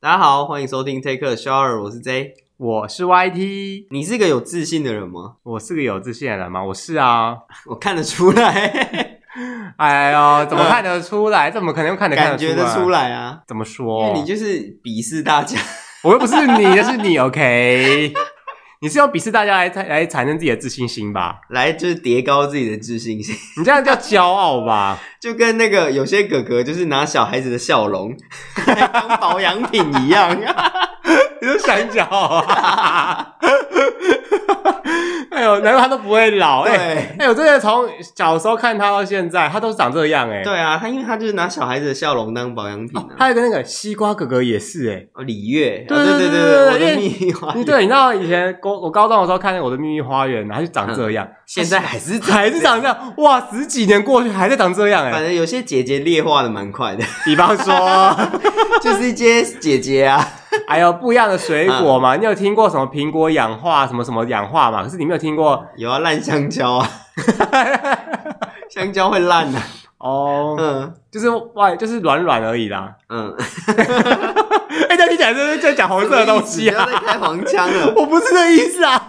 [0.00, 3.88] 大家好，欢迎收听 Take a Shower，我是 J，我是 YT。
[3.90, 5.34] 你是个有自信的人吗？
[5.42, 6.62] 我是个有自信的人吗？
[6.62, 7.36] 我是啊，
[7.66, 9.18] 我看得出来。
[9.76, 11.50] 哎呦，怎么看得出来？
[11.50, 12.54] 怎么可能看得看得出来？
[12.54, 13.40] 感觉得出来啊？
[13.48, 14.06] 怎么说？
[14.06, 15.58] 因为你就是鄙视大家，
[16.04, 17.18] 我又不是你，那是你。
[17.18, 18.12] OK。
[18.80, 21.40] 你是要鄙视大家来来产生自己的自信心吧？
[21.50, 24.98] 来就是叠高自己的自信心，你这样叫骄傲吧？
[25.20, 28.16] 就跟那个有些哥哥就是拿小孩子的笑容
[28.66, 30.30] 来当保养品一样，
[31.42, 33.34] 你说想讲啊？
[35.30, 36.74] 哎呦，难怪他都不会老哎！
[36.76, 37.86] 哎，哎，我真的从
[38.16, 40.42] 小时候看他到现在，他都是长这样哎。
[40.42, 43.06] 对啊，他因为他就是拿小孩子的笑容当保养品啊。
[43.18, 47.64] 还有个那个西瓜哥哥也是哎，哦，李月，对对对对对，我的秘密花园。
[47.64, 53.14] 对，你知道以前高我高中的时候看见我的秘密花园，他就长这样， 现在还是还是长这样。
[53.18, 55.12] 哇，十几年过去还在长这样哎。
[55.12, 58.16] 反正有些姐姐劣化的蛮快的，比方说
[58.80, 60.26] 就是一些姐姐啊。
[60.68, 62.16] 还有不一样的水果嘛？
[62.16, 64.82] 你有听过什么苹果氧化什么什么氧化嘛？
[64.82, 66.88] 可是你没有听过有啊烂香蕉啊，
[68.70, 69.58] 香蕉会烂的
[69.98, 70.56] 哦。
[70.58, 72.94] 嗯，就是外就是软软而已啦。
[73.08, 73.34] 嗯，
[74.88, 76.86] 哎，那你讲这是在讲红色的东西啊？
[76.86, 77.92] 在开黄腔了？
[77.96, 79.06] 我不是这意思啊。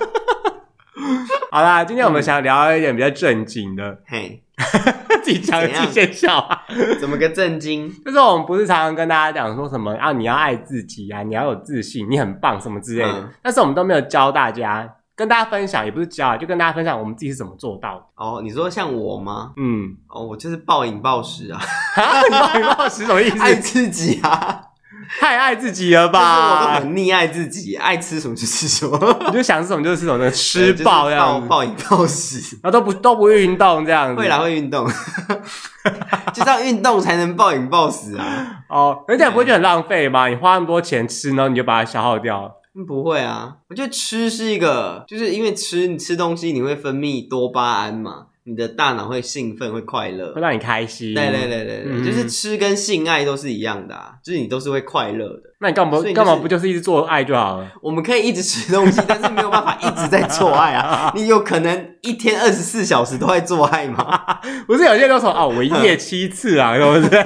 [1.51, 3.99] 好啦，今天我们想聊一点比较正经的。
[4.07, 4.43] 嘿。
[5.23, 6.61] 自己讲自己先笑啊？
[6.99, 7.89] 怎么个震惊？
[8.05, 10.11] 就是我们不是常常跟大家讲说什么啊？
[10.11, 13.11] 你要爱自己啊，你要有自信，你很棒什么之类的。
[13.11, 18.03] 嗯、但是我们都没有教大家，跟大家分享，也不是教，就跟大家分享我们自己是怎么做到的。
[18.15, 19.53] 哦，你说像我吗？
[19.57, 21.59] 嗯，哦，我就是暴饮暴食啊！
[21.95, 23.39] 啊，暴饮暴食什么意思？
[23.39, 24.61] 爱自己啊！
[25.19, 26.73] 太爱自己了吧？
[26.73, 34.21] 我都很溺爱自己，爱吃什么就吃什么，你就想吃什么就吃什么，吃爆 这样，暴饮暴食，然后都不都不运动这样子。
[34.21, 34.85] 会啦，会运动，
[36.33, 38.63] 就是要运动才能暴饮暴食啊！
[38.69, 40.27] 哦，人家不会觉得很浪费吗？
[40.27, 42.51] 你花那么多钱吃，然后你就把它消耗掉了。
[42.87, 48.27] 不会啊，我觉得吃是一个，就是因为吃你吃东西，你会分泌多巴胺嘛。
[48.49, 51.13] 你的大脑会兴奋，会快乐，会让你开心。
[51.13, 55.41] 对对对对对，嗯、就是吃跟性爱都是一样的啊，就是你都是会快乐的。
[55.61, 57.71] 那你干嘛干、就是、嘛不就是一直做爱就好了？
[57.83, 61.11] 我们可以一直吃东西，但是没有办法一直在做爱啊。
[61.15, 64.19] 你有可能一天二十四小时都在做爱吗？
[64.65, 67.19] 不是有些人都说啊，我一夜七次啊，对不对？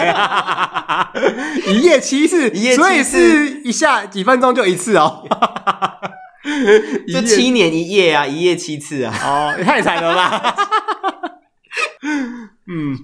[1.73, 5.23] 一夜七次，一夜七次，所以是一下几分钟就一次哦。
[7.07, 9.13] 就七年一夜啊，一夜七次啊！
[9.23, 10.53] 哦，也太惨了吧！
[12.67, 12.97] 嗯，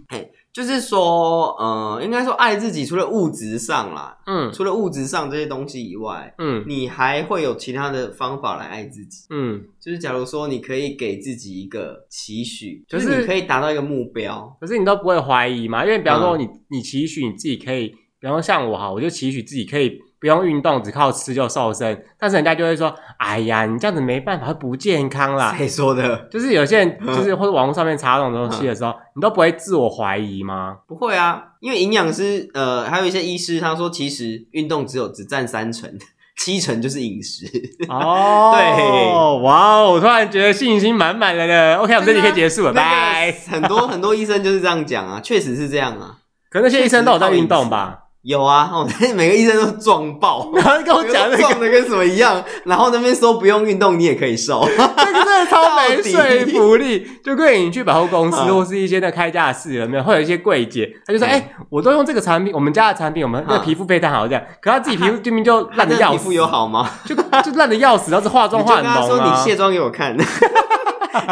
[0.52, 15.86] 就是说，呃，应该说爱自己，除了物质上啦，嗯，除了物质上这些东西以外，嗯，你还会有其他的方法来爱自己，嗯，就是假如说你可以给自己一个期许，就是你可以达到一个目标，可是你都不会怀疑嘛？
[15.86, 17.88] 因为比方说你，你你期许你自己可以，
[18.20, 20.00] 比方说像我哈，我就期许自己可以。
[20.20, 26.28] 不用运动，只靠吃就瘦身，但是人家就会说：“哎呀，你这样子没办法，会不健康啦。”谁说的？
[26.30, 30.78] 就是有些人，就是或者网络上面查这种东西的时候，你都不会自我怀疑吗？
[30.88, 35.90] 不会啊，因为营养师呃，还有一些医师，他说其实运动只有只占三成，
[36.38, 37.46] 七成就是饮食。
[37.88, 41.78] 哦，对，哇哦，我突然觉得信心满满了呢。
[41.78, 43.34] OK，我们这里可以结束了，拜。
[43.50, 46.18] 很多很多医生就是这样讲啊，确实是这样啊。
[46.50, 48.09] 可能那些医生都有在运动吧？
[48.24, 48.86] 有啊，我
[49.16, 57.08] 每个医生都撞爆， 然后跟我讲那个壮的跟什么一样，然后那边说不用运动你也可以瘦，这个真的超没说服力。
[57.24, 60.04] 就跟你去百货公司或是一些那开架式有没有？
[60.04, 66.90] 会有一些柜姐，他就说：“哎，我都用这个产品，我们家的产品，我们那个皮肤非常好，这样。”可他自己皮肤明明就烂的要死，皮肤有好吗？
[67.06, 69.02] 就就烂的要死，然后是化妆化很浓啊。
[69.02, 70.18] 说你卸妆给我看，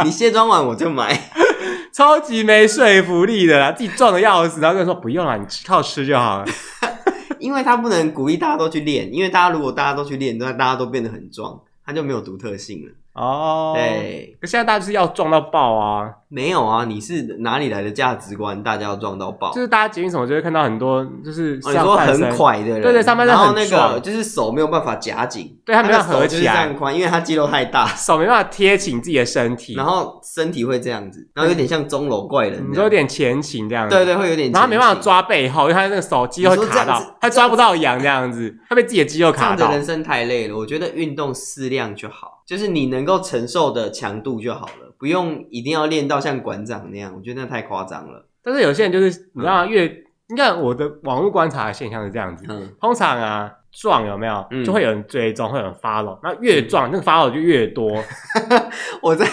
[0.04, 1.30] 你卸妆完我就买，
[1.94, 6.46] 超级没说服力的啦，自己壮的要死，然后跟你说不用了，你靠吃就好了。
[7.40, 12.92] 因为他不能鼓励大家都去练，因为大家如果大家都去练，那大家都变得很壮，他就没有独特性了。
[13.18, 16.08] 哦，对，可现在大家就是要撞到爆啊！
[16.30, 18.62] 没有啊，你是哪里来的价值观？
[18.62, 42.37] 大家要撞到爆，就是大家捷运什么就会看到很多，就是你说很快的人，对对，上半身很壮，那个就是手没有办法夹紧，对他没办法合起来，这样宽，因为他肌肉太大，手没办法贴紧自己的身体，然后身体会这样子，然后有点像钟楼怪人，你说有点前倾这样子，对对，会有点，然后没办法抓背后，因为他那个手肌肉会卡到，他抓不到羊这样子，他被自己的肌肉卡到，这样的人生太累了，我觉得运动适量就好。
[42.48, 48.26] 就是你能够承受的强度就好了，不用一定要练到像馆长那样，我觉得那太夸张了。
[48.42, 49.66] 但是有些人就是你知道吗？
[49.66, 49.84] 越
[50.30, 54.46] 你看我的网络观察的现象是这样子，嗯，通常啊，壮有没有？
[54.52, 56.18] 嗯、就会有人追踪，会有人 follow。
[56.24, 58.04] 那越壮，那个 follow 就越多。
[59.02, 59.26] 我在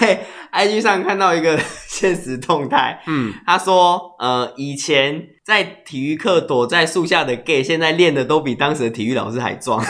[0.52, 1.56] IG 上看到一个
[1.86, 9.84] 现实动态，嗯，他说，呃，以前在体育课躲在树下的 gay，现在练的都比当时的体育老师还壮。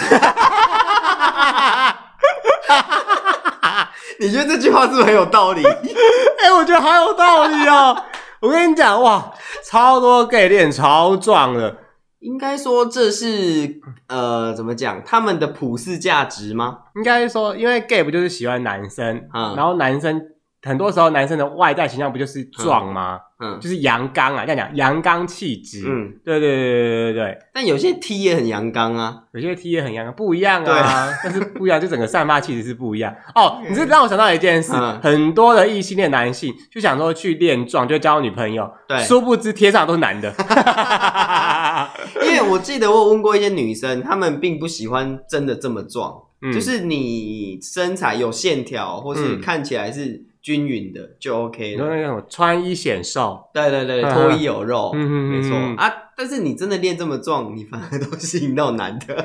[4.24, 5.62] 你觉得这句话是不是很有道理？
[5.68, 7.94] 哎、欸，我觉得好有道理哦。
[8.40, 9.32] 我跟你讲，哇，
[9.64, 11.76] 超多 gay 练超壮的。
[12.20, 15.02] 应该说这是呃，怎么讲？
[15.04, 16.78] 他们的普世价值吗？
[16.96, 20.18] 应该说，因为 gay 不就是喜欢男生，嗯，然后男生
[20.64, 23.16] 很多时候男生的外在形象不就是壮吗？
[23.16, 25.84] 嗯嗯，就是阳刚啊，这样讲阳刚气质。
[25.86, 27.38] 嗯，对对对对对对。
[27.52, 31.10] 但有些 T 也很阳刚啊，有些 T 也很阳刚，不一样啊。
[31.22, 33.14] 但是不一样，就整个散发气质是不一样。
[33.34, 38.72] 哦， 你是让我想到一件事，嗯、很多的异性恋男性就想说去练壮，就交女朋友。
[38.88, 40.32] 对，殊不知贴上都是男的。
[42.24, 50.24] 因为我记得我有问过一些女生，她们并不喜欢真的这么壮，嗯、就是你身材有线条，或是看起来是。
[50.44, 51.86] 均匀的就 OK 了。
[51.88, 55.90] 那种穿衣显瘦，对对对，脱衣有肉，嗯嗯没错啊。
[56.14, 59.24] 但是你真的练这么壮， 你反而都吸引到男的。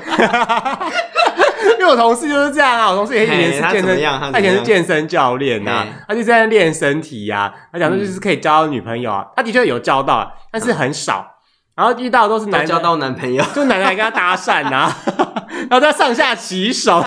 [1.78, 4.02] 因为我同事就是这样啊，我同事也以前是健身，
[4.32, 7.52] 他以前是健身教练呐，他就在练身体呀。
[7.70, 11.36] 他讲说就是可以交到女朋友啊，他的确有交到，但是很少。
[11.76, 14.90] 然后遇到都是男交到男朋友，就男的来跟他搭讪呐，
[15.68, 17.02] 然后在上下其手。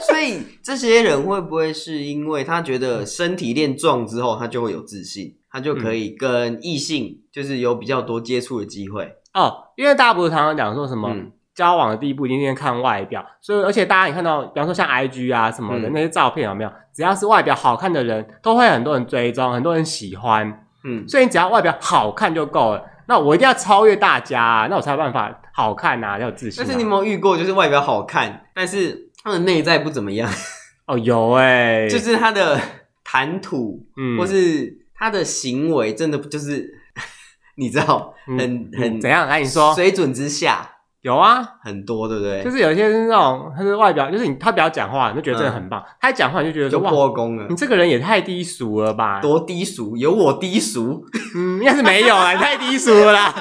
[0.00, 9.52] 所以这些人会不会是因为他觉得身体练壮之后，他就会有自信，他就可以跟异性就是有比较多接触的机会哦？
[9.76, 16.72] 因为大家不是常常讲说什么、嗯、交往的第一步一定先看外表，所以而且大家你看到，比方说像 IG 啊什么的、嗯、那些照片有没有？
[16.94, 20.66] 只要是外表好看的人，都会很多人追踪，很多人喜欢。
[20.84, 22.84] 嗯，所以你只要外表好看就够了。
[23.06, 26.64] 那我一定要超越大家、啊，那我才有办法好看啊，要有自信、啊。
[26.64, 29.07] 但是你有没有遇过，就是外表好看，但是？
[29.28, 30.30] 他的内在不怎么样
[30.86, 32.58] 哦，有哎、欸， 就是他的
[33.04, 36.80] 谈吐，嗯，或是他的行为，真的就是
[37.56, 39.28] 你知道，很、嗯、很怎样？
[39.28, 40.70] 来，你说水准之下
[41.02, 42.42] 有啊，很多，对不对？
[42.42, 47.46] 就是有一些是那种，他的外表，就是你他不要讲话，你就觉得真的很棒；嗯、他一讲话，你就觉得说就破功了。
[47.50, 49.20] 你这个人也太低俗了吧？
[49.20, 49.96] 多低俗？
[49.96, 51.04] 有我低俗？
[51.36, 53.34] 嗯，应该是没有啊，你太低俗了啦。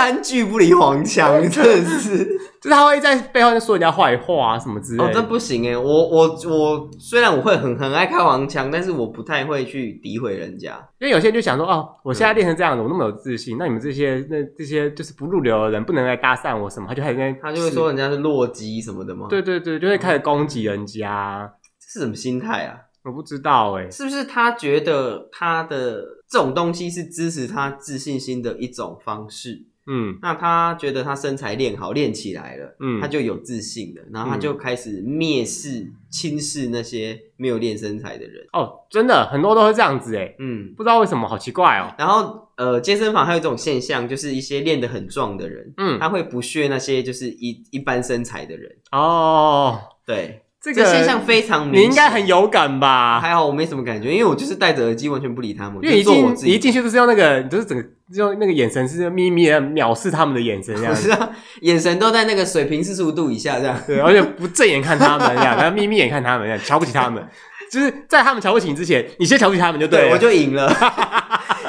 [0.00, 2.24] 三句不离黄腔， 真的是，
[2.58, 5.04] 就是他会在背后说人家坏话啊什么之类的。
[5.04, 10.82] 哦，这不行哎，我我我虽然我会很很爱开黄腔，但是我不太会去诋毁人家。
[11.00, 16.86] 因为有些人就想说，哦，我现在练成这样子，我那么有自信，那你们这些那这些就是不入流的人，不能来搭讪我什么？
[16.88, 19.26] 他就开始他就会说人家是弱鸡什么的吗？
[19.28, 22.74] 对对对，就会开始攻击人家，这是什么心态啊？
[23.04, 29.66] 我不知道诶，是不是他觉得他的这种东西是支持他自信心的一种方式？
[29.86, 38.46] 嗯，那他觉得他身材练好练起来了，嗯，他就有自信了，然后他就开始蔑视、轻视那些没有练身材的人。
[38.52, 41.94] 哦，真的很多都是这样子诶，嗯，不知道为什么，好奇怪哦。
[41.98, 48.70] 然后呃，健身房还有一种现象，就是一些练得很壮的人，嗯，他会不屑那些就是一一般身材的人。
[48.92, 50.42] 哦，对。
[50.62, 53.18] 这个现象非常明显，你应该很有感吧？
[53.18, 55.78] 还好我没什么感觉，因为我就是戴着耳机，完全不理他们。
[55.82, 57.82] 因为一进你一进去都是用那个，就是整个
[58.14, 61.16] 用那个眼神是眯眯的藐视他们的眼神，这样子。
[61.62, 63.76] 眼神都在那个水平四十五度以下这样。
[63.86, 67.26] 对，而且不正眼看他们这样，然 后眯眯眼看他们这样，瞧不起他们。
[67.72, 70.68] 就是在他们瞧不起你之前，你先瞧不起他们就对我就赢了。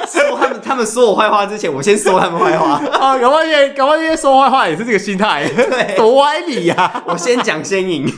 [0.07, 2.73] 说他们他们说我坏话之前，我先说他们坏话。
[2.73, 3.41] 啊，搞不好
[3.77, 7.03] 搞不好因为说坏话也是这个心态，对，多歪理呀、啊！
[7.05, 8.11] 我先讲先赢。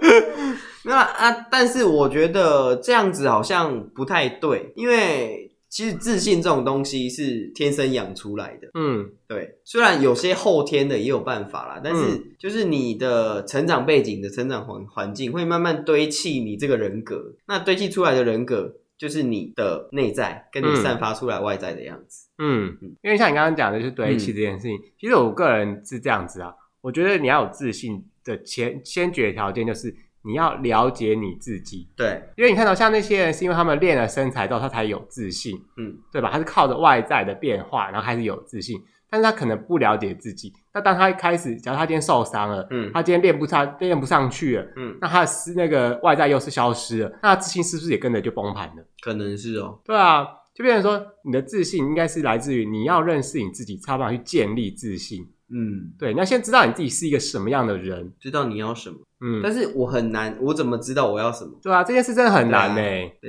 [0.84, 8.68] 那啊，但是我觉得这样子好像不太对，因为其实自信这种东西是天生养出来的。
[8.72, 9.58] 嗯，对。
[9.64, 17.34] 虽然有些后天的也有办法啦，但是就是你的成长背景的成长环环境会慢慢堆砌你这个人格。
[17.46, 22.28] 那堆砌出来的人格就是你的内在跟你散发出来外在的样子。
[22.38, 29.94] 嗯，嗯，因为像你刚刚讲的就是堆砌这件事情，嗯，其实我个人是这样子啊，我觉得你要有自信的前先决条件就是。
[30.22, 36.28] 你要了解你自己，对，因为你看到像那些人，是因为他们练了身材之后，他才有自信，嗯，对吧？
[36.30, 40.52] 他是靠着外在的变化，然后开始有自信，但是他可能不了解自己。
[40.74, 48.84] 那当他一开始，假如他今天受伤了，嗯，他今天练不上，练不上去了，嗯，那他是那个外在又是消失了，那他自信是不是也跟着就崩盘了？
[49.00, 55.26] 可能是哦，对啊，就变成说，你的自信应该是来自于你要认识你自己，才有办法去建立自信。
[55.50, 58.96] 嗯，对，你要先知道你自己是一个什么样的人，知道你要什么。
[59.20, 61.50] 嗯，但是我很难，我怎么知道我要什么？
[61.62, 62.80] 对啊，这件事真的很难呢。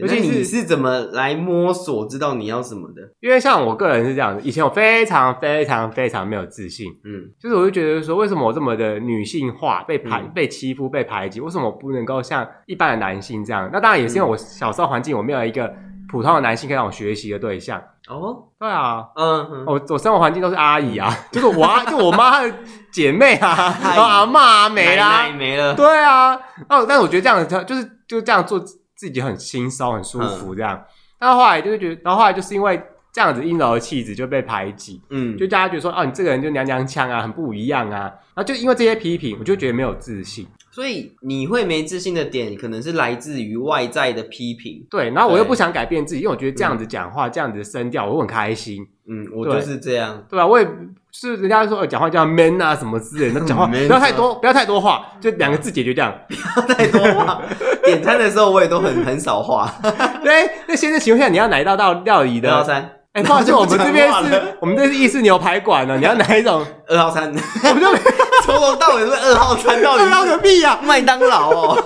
[0.01, 3.01] 而且你是怎么来摸索知道你要什么的？
[3.21, 6.91] 因为像我个人是这样子，以前我非常非常非常没有自信。
[7.05, 11.39] 嗯，就是我就觉得说，为什么我这么的女性化，被排、被欺负、被排挤？
[11.39, 13.67] 为什么我不能够像一般的男性这样？
[13.73, 15.73] 那当然也是因为我小时候环境我没有一个
[16.11, 17.81] 普通的男性可以让我学习的对象。
[18.09, 22.51] 哦，对啊，嗯，我我生活环境都是阿姨啊， 就是我啊，就我妈的
[22.91, 26.33] 姐妹啊， 然后阿嬷没啦，没了，对啊，
[26.67, 30.83] 哦，但是我觉得这样子，就是就这样做自己很轻松、很舒服这样。
[31.19, 32.81] 但后来就是觉得，然后后来就是因为
[33.13, 37.99] 这样子阴柔的气质就被排挤，嗯，就大家觉得说，哦，你这个人就娘娘腔啊，很不一样啊，
[38.33, 40.47] 然后就因为这些批评，我就觉得没有自信。
[40.71, 44.85] 所以你会没自信的点，可能是来自于外在的批评。
[44.89, 48.85] 对，然后我又不想改变自己，因为我觉得这样子讲话、嗯、这样子的声调，我会很开心。
[49.07, 50.23] 嗯，我就是这样。
[50.29, 50.67] 对吧，我也
[51.11, 56.13] 是，人家说讲话叫 man 啊什么之类的，那讲话不要太多，不要太多话，就两个字解决这样。
[56.29, 57.41] 不要太多话。
[57.83, 59.73] 点餐的时候我也都很很少话。
[60.23, 62.51] 对，那现在情况下你要哪一道道料理的？
[62.51, 62.91] 二号餐。
[63.19, 65.97] 哎，抱歉，我们这边是，我们这是意式牛排馆呢。
[65.97, 66.65] 你要哪一种？
[66.87, 67.23] 二号餐。
[67.63, 67.87] 我们就
[68.43, 70.79] 从头到尾都是二号餐， 到底二号个屁呀！
[70.81, 71.83] 麦当劳哦。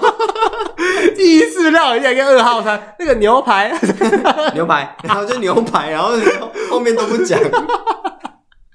[1.17, 3.73] 意式料理跟二号餐，那个牛排，
[4.53, 6.11] 牛排，然后就牛排，然后
[6.69, 7.39] 后面都不讲。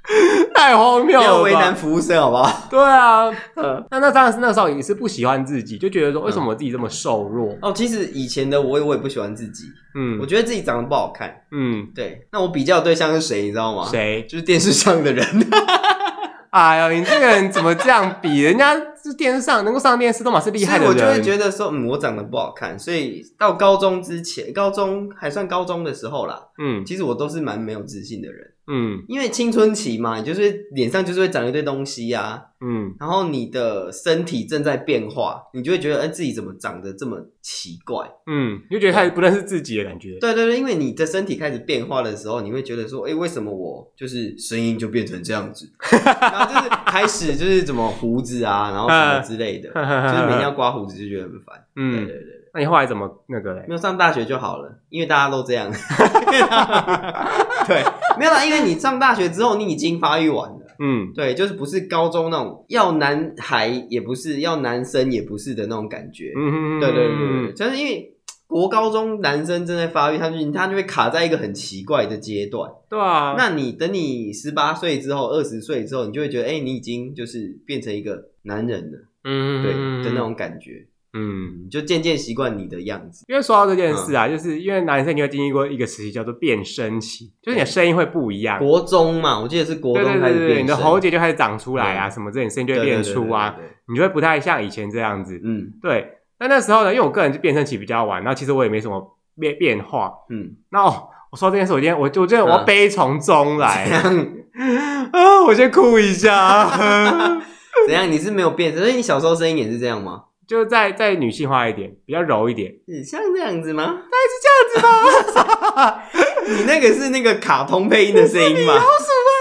[0.55, 2.67] 太荒谬了，要为难服务生，好不好？
[2.71, 7.55] 对啊，嗯，那那当然是那时候也是不喜欢自己，就觉得说，为什么我自己这么瘦弱？
[7.63, 12.27] 哦，其实以前的我，我也不喜欢自己，嗯，我觉得自己长得不好看，嗯，对。
[12.33, 13.87] 那我比较的对象是谁，你知道吗？
[13.91, 14.25] 谁？
[14.29, 15.25] 就是电视上的人。
[16.51, 18.41] 哎呦，你这个人怎么这样比？
[18.41, 20.95] 人家是电视上能够上电视，都嘛是厉害的人。
[20.95, 28.55] 我就会觉得说，嗯，我长得不好看，所以到高中之前，高中还算高中的时候啦，嗯，其实我都是蛮没有自信的人。
[28.71, 38.07] 嗯，因为青春期嘛，你就是脸上就是会长一堆东西呀、啊，嗯，然后你的身体正在变化，你就会觉得，哎、欸，自己怎么长得这么奇怪？
[38.27, 40.19] 嗯，你就觉得他不认识自己的感觉。
[40.19, 45.67] 对对对，因为你的身体开始变化的时候，你会觉得说，哎、欸，为什么我就是声音就变成这样子？
[46.21, 51.65] 然后就是开始就是怎么胡子啊，然后什么之类的，就是每天要刮胡子就觉得很烦。
[51.77, 52.38] 嗯，对对对。
[52.55, 53.65] 那你后来怎么那个嘞？
[53.69, 55.71] 没有上大学就好了，因为大家都这样。
[57.67, 57.85] 对，
[58.19, 60.61] 没有啦，因为你上大学之后，你已经发育完了。
[60.81, 66.33] 嗯，对，就是不是高中那种要男孩也不是，要男生也不是的那种感觉。
[66.37, 68.15] 嗯嗯嗯，对对对对，就是因为
[68.47, 72.71] 国高中男生正在发育，他就他就会卡在一个很奇怪的阶段。
[72.89, 78.99] 对啊，那你等你十八岁之后，二十岁之后，你就会觉得，哎、欸，你已经就是变成一个男人了。
[79.25, 79.73] 嗯，对
[80.05, 80.87] 的那种感觉。
[81.15, 83.25] 嗯，就渐渐习惯你的样子。
[83.29, 88.59] 因为说到这件事啊，嗯、就是因为男生你会经历过一个时期叫做变声期，就是你的声音会不一样。
[88.59, 95.41] 国中嘛，我记得是国中开始变你的喉结就开始长出来啊，什么这你声音就会变粗啊，对对对对对，你就会不太像以前这样子。
[95.43, 96.15] 嗯，对。
[96.41, 100.13] 那那时候呢，因为我个人就变声期比较晚，然后其实我也没什么变变化。
[100.31, 103.87] 嗯，那哦，我说这件事，我今天我就我觉得我要悲从中来。
[103.87, 104.13] 啊，
[105.11, 106.69] 啊，我先哭一下。
[107.87, 108.09] 怎样？
[108.09, 110.25] 你是没有变声，所以你小时候声音也是这样吗？
[110.49, 113.85] 就再再女性化一点，比较柔一点，你像这样子吗？
[113.85, 115.39] 大概是这样子
[115.77, 116.03] 吗？
[116.49, 118.73] 你那个是那个卡通配音的声音吗？
[118.73, 119.39] 米老鼠吗？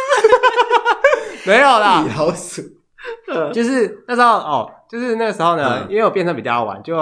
[1.45, 2.61] 没有啦，米老鼠。
[3.53, 6.97] 就是那时候哦，就是那个时候呢，嗯、因为我变成比较晚，就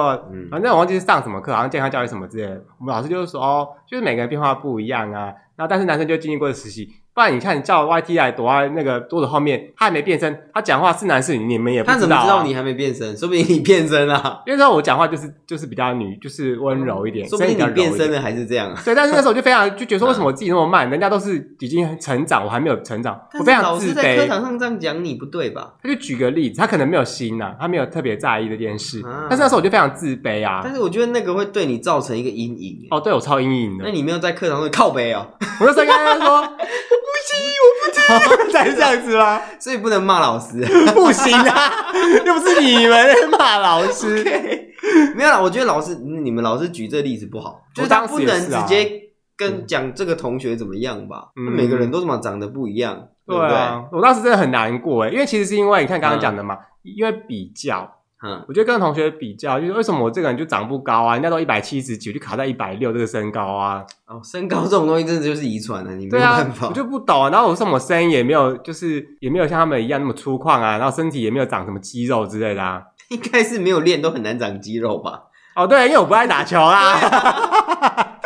[0.51, 2.61] 反正我忘记是上什么课，好像健康教育什么之类的。
[2.79, 5.33] 我们老师就是说，哦，就是每个人变化不一样啊。
[5.55, 6.87] 然后但是男生就经历过实习。
[7.15, 11.95] 不然你看，你叫 YT 来躲在那个桌子后面，他还没变身，他讲话是男是女，你们也不知道、啊。
[11.95, 13.15] 他怎么知道你还没变身？
[13.15, 14.43] 说不定你变身了。
[14.45, 17.25] 因为说我讲话就是就是比较女，就是温柔一点。
[17.29, 18.81] 说不定你变身了还是这样啊？
[18.83, 20.89] 对，但是那时候我就非常就觉得说，为什么我自己那么慢？
[20.89, 23.71] 人家都是已经成长，我还没有成长， 我非常自卑。
[23.71, 25.75] 老师在课堂上这样讲你不对吧？
[25.81, 28.99] 他就举个例子，他可能没有心呐、啊，他没有特别在意这件事。
[29.07, 30.59] 啊、但是那时候我就非常自卑啊。
[30.61, 32.87] 但是我觉得那个会对你造成一个阴影。
[32.91, 33.85] 哦，对我超阴影的。
[33.85, 35.25] 那你没有在课堂上靠背哦？
[35.61, 36.45] 我就在跟他说。
[37.05, 39.41] 我不听， 才是这样子吗？
[39.59, 40.59] 所以不能骂老师，
[40.93, 41.91] 不行啊！
[42.25, 45.15] 又不是你们骂老师， okay.
[45.15, 45.39] 没有啦。
[45.41, 51.29] 我觉得老师，你们老师举这例子不好，就是他不能直接跟讲这个同学怎么样吧？
[51.35, 53.57] 嗯、每个人都这么长得不一样，对不对？
[53.91, 57.91] 我当时真的很难过诶，因为其实是因为你看刚刚讲的嘛，嗯、因为比较。
[58.27, 61.13] 嗯，我觉得跟同学比较，就是为什么我这个人就长不高啊？
[61.13, 63.85] 人家都一百七十几，我就卡在一百六这个身高啊。
[64.07, 66.65] 哦，身高这种东西真的就是遗传的，你没有办法。
[66.65, 67.29] 啊、我就不懂啊。
[67.29, 70.79] 然后我说我声音也没有，就是也没有像他们一样那么粗犷啊。
[70.79, 72.81] 然后身体也没有长什么肌肉之类的啊。
[73.09, 75.25] 应该是没有练都很难长肌肉吧？
[75.55, 76.93] 哦，对，因为我不爱打球啦。
[76.93, 78.17] 啊、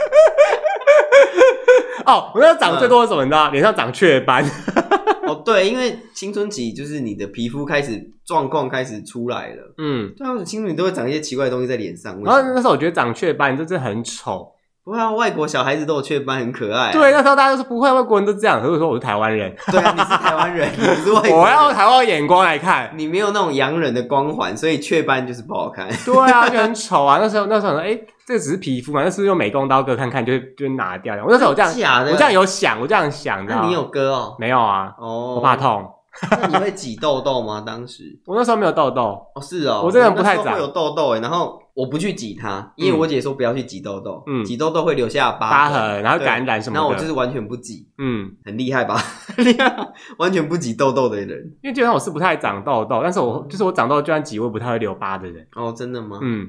[2.08, 3.26] 哦，我那长最多是什么？
[3.26, 3.50] 你知道？
[3.50, 4.46] 脸上长雀斑。
[5.52, 9.74] 对，因为青春期就是你的皮肤开始状况开始出来了。
[9.78, 12.22] 嗯，对啊，青春期都会长一些奇怪的东西在脸上。
[12.24, 14.54] 然后那时候我觉得长雀斑，你真的很丑。
[14.82, 16.92] 不会啊，外国小孩子都有雀斑，很可爱、啊。
[16.92, 18.64] 对，那时候大家都说不会，外国人都这样。
[18.64, 19.54] 所以说我是台湾人。
[19.72, 21.38] 对啊，你是台湾人，你是外国人。
[21.38, 25.88] 我要用台湾眼光来看，你没有那种洋人的光环，所以雀斑就是不好看。
[26.06, 27.20] 对啊，就很丑啊。
[27.22, 31.24] 那时候那时候说，哎、欸，这只是皮肤嘛，那是不是用美工刀割看看就就拿掉了？
[31.24, 33.56] 我那时候我这样，假的，我这样有想，我这样想的。
[33.56, 34.36] 那你有割哦？
[34.38, 34.94] 没有啊。
[35.00, 35.84] 哦，我怕痛。
[36.30, 37.64] 那你会挤痘痘吗？
[37.66, 41.20] 当时 我那时候没有痘痘哦，是哦，我这个人不太长，会有痘痘哎。
[41.20, 46.82] 然后我不去挤它，因为我姐说不要去挤痘痘，嗯，挤痘痘会留下疤痕，然后感染什么的。
[46.82, 49.02] 那我就是完全不挤，嗯，很厉害吧？
[49.38, 51.30] 厉害，完全不挤痘痘的人。
[51.62, 55.48] 因为基本上我是不太长痘痘，但是我就是我长痘就算挤，我也不太会留疤的人。
[55.56, 56.20] 哦，真的吗？
[56.22, 56.48] 嗯。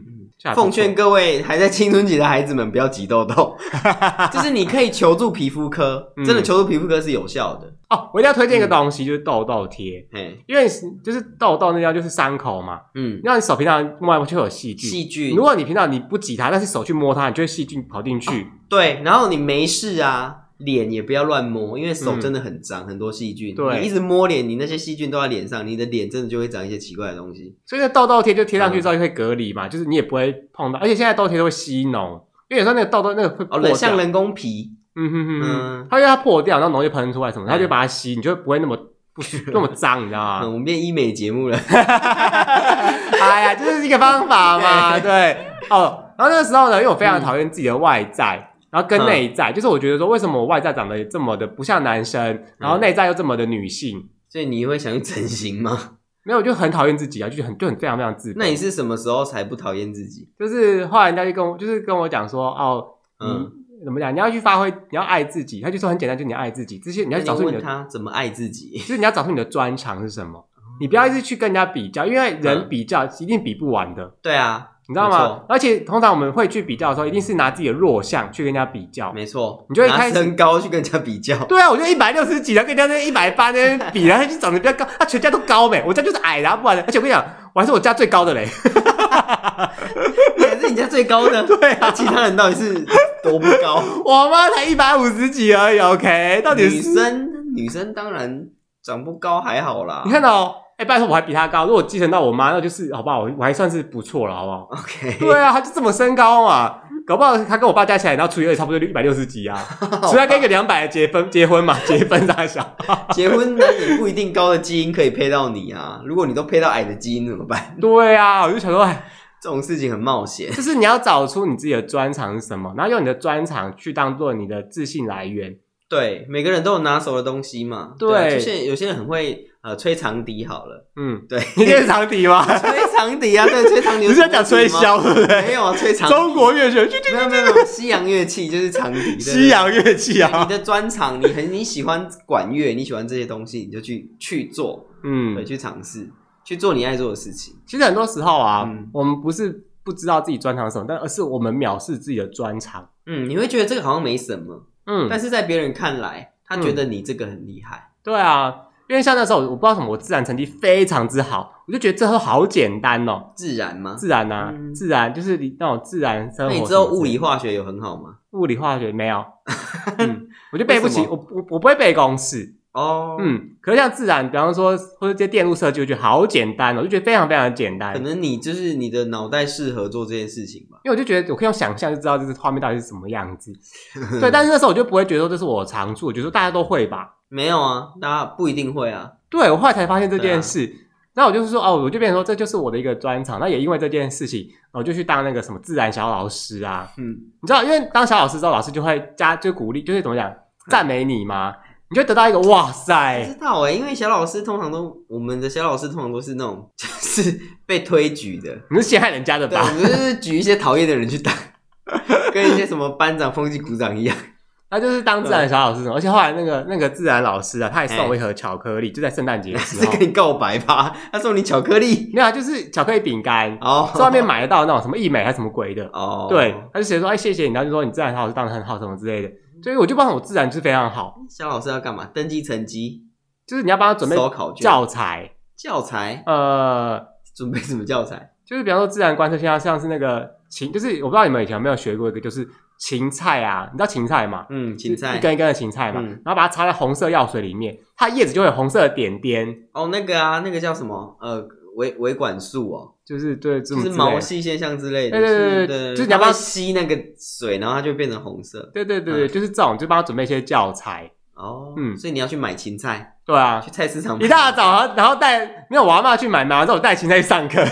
[0.54, 3.54] 奉劝各位还在青春期的孩子们不要挤痘痘，
[4.32, 8.08] 就是你可以求助皮肤科，真的求助皮肤科是有效的哦。
[8.14, 10.02] 我一定要推荐一个东西，就是痘痘贴，
[10.46, 10.66] 因为
[11.04, 15.36] 就是痘痘那叫就是伤口嘛，嗯，让你手平常摸来摸去会有细菌，细菌。
[15.36, 18.46] 如果你平常你不挤它，但是手去摸它，你就会细菌跑进去。
[18.68, 20.36] 对，然后你没事啊。
[20.60, 23.54] 脸也不要乱摸，因为手真的很脏，嗯、很多细菌。
[23.54, 27.56] 对，你一直摸脸，你那些细菌都在脸上，你的脸真的就会长一些奇怪的东西。
[27.64, 30.78] 所以那痘痘贴就贴上去之后就会隔离嘛，嗯、就是你也不会碰到。
[30.78, 34.70] 而且现在痘痘贴都会吸脓，因为有时候那个痘痘那个会破像人工皮。
[34.96, 38.76] 嗯哼哼哼，它因为它破掉，然后脓就喷出来什么，它就把它吸，你就不会那么
[39.14, 40.40] 不那么脏，你知道吗？
[40.42, 41.56] 嗯、 我们变医美节目了。
[41.66, 45.36] 哎呀，这、就是一个方法嘛， 对。
[45.70, 48.36] 哦，然后那个时候呢，因为我非常讨厌自己的外在。
[48.36, 53.98] 嗯然后跟内在，嗯、就是我觉得说，为什么我外在长得这么的不像男生，然后内在又这么的女性？
[53.98, 55.94] 嗯、所以你会想去整形吗？
[56.22, 58.36] 没有，我就很讨厌自己啊，就很就很非常非常自卑。
[58.36, 60.28] 那你是什么时候才不讨厌自己？
[60.38, 62.86] 就是后来人家就跟我，就是跟我讲说，哦，
[63.18, 63.50] 嗯，
[63.84, 64.14] 怎么讲？
[64.14, 65.60] 你要去发挥，你要爱自己。
[65.60, 66.78] 他就说很简单，就你要爱自己。
[66.78, 70.46] 这些你要找出你的你他怎么爱自己，就是你要找出你的专长是什么。
[70.80, 74.02] 你不要一直去跟人家比较，因为人比较一定比不完的。
[74.02, 74.66] 嗯、对啊。
[74.88, 75.42] 你知道吗？
[75.48, 79.12] 而且通常我们会去比较的时候，一定是拿自己的弱项去跟人家比较。
[79.12, 81.38] 没错，你就会开始身高去跟人家比较。
[81.44, 84.84] 对啊，我就一百六十几，然后跟人家那一百八那比，然后就长得比较高。
[84.98, 88.48] 他全家都高呗，我家就是矮，然后不然，而且我跟你讲，我还是我家最高的嘞。
[90.36, 91.46] 你还是你家最高的？
[91.46, 92.84] 对啊，其他人到底是
[93.24, 93.82] 多不高？
[94.04, 95.78] 我妈才一百五十几而已。
[95.78, 98.46] OK，到底是女生女生当然
[98.82, 100.02] 长不高还好啦。
[100.04, 100.56] 你看到？
[100.80, 101.66] 哎，拜托，我还比她高。
[101.66, 103.20] 如果继承到我妈，那就是好不好？
[103.20, 105.18] 我我还算是不错了，好不好？OK。
[105.20, 106.74] 对啊，他就这么身高嘛，
[107.06, 109.62] 搞不好他跟我爸加起来，然后除以二，差不多就一百六十几啊。
[110.08, 112.66] 除非跟一个两百的结婚结婚嘛， 结婚大小。
[113.10, 116.00] 结婚那也不一定高的基因可以配到你啊。
[116.06, 117.76] 如果你都配到矮的基因怎么办？
[117.78, 119.04] 对啊，我就想说，哎，
[119.42, 120.50] 这种事情很冒险。
[120.52, 125.56] 就是你要找出你自己的专长是什么，然后用你的专长去当做你的自信来源。
[125.88, 127.94] 对，每个人都有拿手的东西嘛。
[127.98, 129.46] 对，就是有些人很会。
[129.62, 132.42] 呃，吹长笛好了，嗯，对，你练长笛吗？
[132.58, 134.06] 吹长笛啊，对，吹长笛。
[134.06, 135.42] 你是在讲吹箫，对不对？
[135.48, 136.14] 没有啊，吹长笛。
[136.14, 136.76] 中国乐曲，
[137.12, 139.20] 没有没有，西洋乐器就是长笛。
[139.20, 146.08] 西洋乐器啊，你的专长，你很你喜欢管乐，你喜欢这些东西，你就去去做，嗯，对，去尝试，
[146.44, 147.54] 去做你爱做的事情。
[147.66, 152.88] 其实很多时候啊，我们不是不知道自己专长什么，但而是我们藐视自己的专长。
[153.06, 157.92] 嗯，你会觉得这个好像没什么，嗯，但是在别人看来，他觉得你这个很厉害。
[158.02, 158.66] 对啊。
[158.88, 163.30] 因为像那时候，我不知道什么，我自然成绩非常之好，我就觉得这都好简单哦。
[163.36, 163.94] 自然吗？
[163.94, 166.52] 自然啊，嗯、自然就是你那种自然生活。
[166.52, 168.16] 那你知道物理化学有很好吗？
[168.32, 169.24] 物理化学没有，
[169.98, 173.16] 嗯，我就背不起，我我我不会背公式哦。
[173.20, 177.92] 嗯，可是像自然，比方说或者这些电路设计，我觉得好简单哦，我就觉得非常非常简单。
[177.92, 180.78] 可能你就是你的脑袋适合做这件事情吧。
[180.84, 183.52] 因为我就觉得我可以用想象就知道这个画面到底是什么样子。
[184.20, 187.16] 对，但是那时候我就不会觉得说这是我的长处，我觉得说大家都会吧。
[187.28, 189.10] 没有啊，大家不一定会啊。
[189.28, 190.68] 对，我后来才发现这件事，
[191.14, 193.38] 那、啊、我就是说哦，我就变成说这就是我的一个专长。
[193.38, 196.88] 那也因为这件事情，我就去当那个什么自然小老师啊。
[196.98, 200.32] 嗯，你知道，因为当小老师之后，老师就会加就鼓励，就是怎么讲
[200.68, 201.54] 赞美你嘛，
[201.90, 203.24] 你就得到一个哇塞。
[203.24, 209.60] 知道哎，因为小老师通常都，我们的小老师通常都是那种就是被推举的，你是陷害人家的吧？
[209.60, 211.34] 我们就是举一些讨厌的人去当，
[212.32, 214.16] 跟一些什么班长、风纪股长一样。
[214.70, 219.90] 他就是当自然小老师，对而且后来那个那个自然老师啊，他还送我一盒巧克力，欸、就在圣诞节的时候。
[219.90, 220.96] 是跟你告白吧？
[221.12, 222.08] 他送你巧克力？
[222.14, 226.28] 没有，就是巧克力饼干哦，在外面买得到那种什么益美还是什么鬼的哦。
[226.30, 229.28] 对，他就写说哎谢谢你，然后就说你自然小老师当的很好什么之类的。
[229.62, 231.16] 所以我就帮我自然就是非常好。
[231.28, 232.06] 肖老师要干嘛？
[232.14, 233.02] 登记成绩？
[233.46, 234.16] 就是你要帮他准备
[234.60, 235.32] 教材。
[235.56, 236.22] 教材？
[236.26, 237.00] 呃，
[237.36, 238.32] 准备什么教材？
[238.46, 242.48] 就是比方说自然观测，像像是那个芹，就是我不知道你们以前有没有学过一个，就是。
[242.82, 244.46] 芹菜啊，你知道芹菜吗？
[244.48, 249.46] 嗯，芹菜一根一根的芹菜嘛，然后把它插在红色药水里面，它叶子就会有红色的点点。
[249.74, 251.14] 哦，那个啊，那个叫什么？
[251.20, 255.18] 呃，维维管束哦，就是对，就是毛细现象之类的。
[255.18, 258.70] 对对对对，就是你要不要吸那个水，然后它就变成红色。
[258.72, 261.10] 对对对对，就是这种，就帮他准备一些教材。
[261.34, 263.16] 哦，嗯，所以你要去买芹菜。
[263.24, 267.64] 对啊，去菜市场一大早，然后带没有我阿妈去买，买完之后我带芹菜去上课。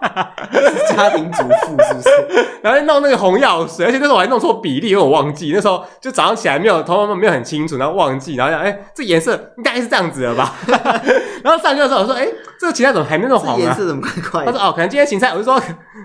[0.90, 2.10] 家庭主妇是不是？
[2.62, 10.54] 然后弄那个红药水，而且那时候我还弄错比例，因为我忘记那时候就早上起来没有头发没有很清楚，然后忘记，然后想哎、欸，这颜色应该是这样子的吧？
[11.44, 13.58] 然后上课的时候我说哎、欸，这个芹菜怎么还没那么黄啊？
[13.58, 14.44] 颜色怎么怪怪？
[14.46, 15.60] 他说哦，可能今天芹菜，我就说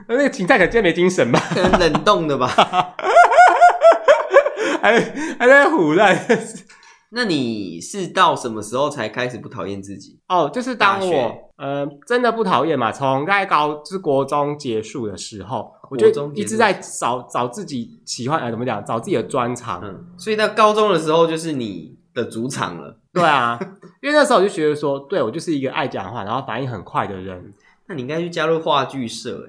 [0.08, 1.42] 那个芹菜可能今天没精神吧？
[1.54, 2.48] 可能冷冻的吧？
[4.82, 4.94] 还
[5.40, 6.16] 还在唬烂。
[7.16, 10.20] 那你是到什么时候才开始不讨厌自己？
[10.28, 19.80] 哦，就是当我学呃真的不讨厌嘛，从在高就是国中结束的时候，我就一直在找找自己喜欢呃怎么讲，找自己的专长。
[19.82, 23.00] 嗯，所以到高中的时候就是你的主场了。
[23.16, 23.58] 对啊，
[24.04, 27.54] 因为那时候我就觉得说，对我就是一个爱讲话，然后反应很快的人。
[27.88, 29.48] 那你应该去加入话剧社，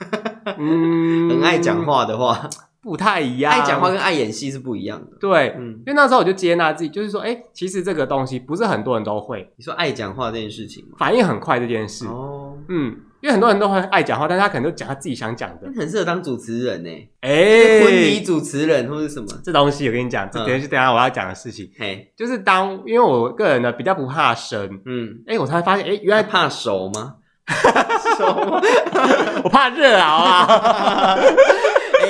[0.56, 2.48] 嗯，很爱讲话的话。
[2.84, 5.16] 不太一样，爱讲话跟爱演戏是不一样的。
[5.18, 9.50] 对，嗯，因为那时候我就接纳自己，就是说，哎，其实这个东西不是很多人都会。
[9.56, 15.72] 你说爱讲话这件事情，反应很快这件事，哦，嗯，因为很多人都会爱讲话，但是他可能都讲他自己想讲的。
[15.74, 16.90] 很适合当主持人呢，
[17.22, 21.70] 哎，婚礼主持人或者什么这东西，我跟你讲，这等下是等下我要讲的事情。
[21.78, 27.14] 嘿，就是当因为我个人呢比较不怕生，嗯，哎，我才发现，哎，原来怕熟吗？
[28.16, 28.60] 熟吗？
[29.42, 31.18] 我怕热熬啊。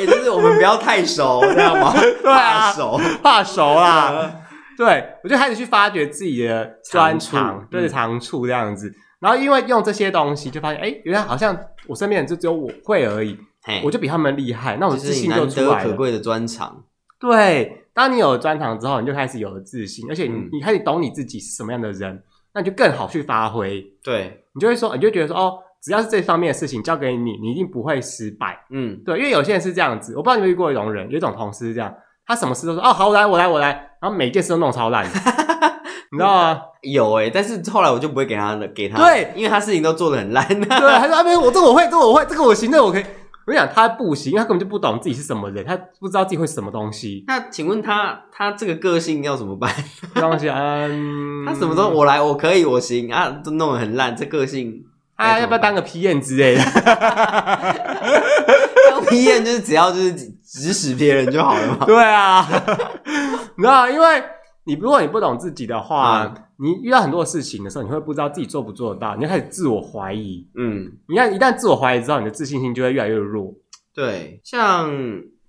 [0.05, 1.93] 哎，就是我们不要太熟，知道吗？
[1.97, 4.40] 对啊，怕熟，怕熟啦。
[4.77, 8.93] 对，我就开始去发掘自己的专长，对，长处这样子。
[9.21, 13.38] 然后因为用这些东西，就发现，哎，原来好像我身边人就只有我会而已，
[13.85, 15.90] 我就比他们厉害，那我自信就出来了。
[15.90, 16.85] 可贵的专长。
[17.21, 23.81] 对，当你有了专长之后，你就开始有了自信，而且你你开始懂你自己是什么样的人，那你就更好去发挥。
[24.03, 25.59] 对，你就会说，你就觉得说，哦。
[25.85, 28.59] 只要是这方面的事情交给你，你一定不会失败。
[28.70, 31.94] 嗯，对，因为有些人是这样子，我不知道你有没有遇过一种人，有一种同事是这样，
[32.27, 33.68] 他什么事都说哦，好，我来，我来，我来，
[34.01, 35.05] 然后每件事都弄超烂，
[36.11, 36.61] 你知道吗？
[36.81, 40.47] 有诶、欸、但是后来我就不会给他的，给他，对，因为他事情都做的很烂。
[40.49, 43.05] 对， 他说啊，没有，我这个我会，这个我会，这个我行，这个我可以。
[43.47, 47.23] 我跟你讲，他不行，因为他根本就不懂自己是什么人，他不知道自己会是什么东西。
[47.27, 49.70] 那请问他，他这个个性要怎么办？
[50.16, 54.87] 东西，嗯，他什么时候我来，我可以，我行啊，都弄得很烂，这个性。
[55.16, 56.62] 啊，要不要当个批验之类的？
[58.90, 61.85] 当批验就是只要就是指使别人就好了嘛。
[61.87, 62.46] 对啊，
[63.57, 64.22] 你知道，因为
[64.64, 70.46] 你如果你不懂自己的话，嗯、你遇到很多事情的时候，你会不知道自己做不做得到，你就开始自我怀疑。
[70.57, 73.55] 嗯，你看一旦自我怀疑之后，你的自信心就会越来越弱。
[73.94, 74.90] 对，像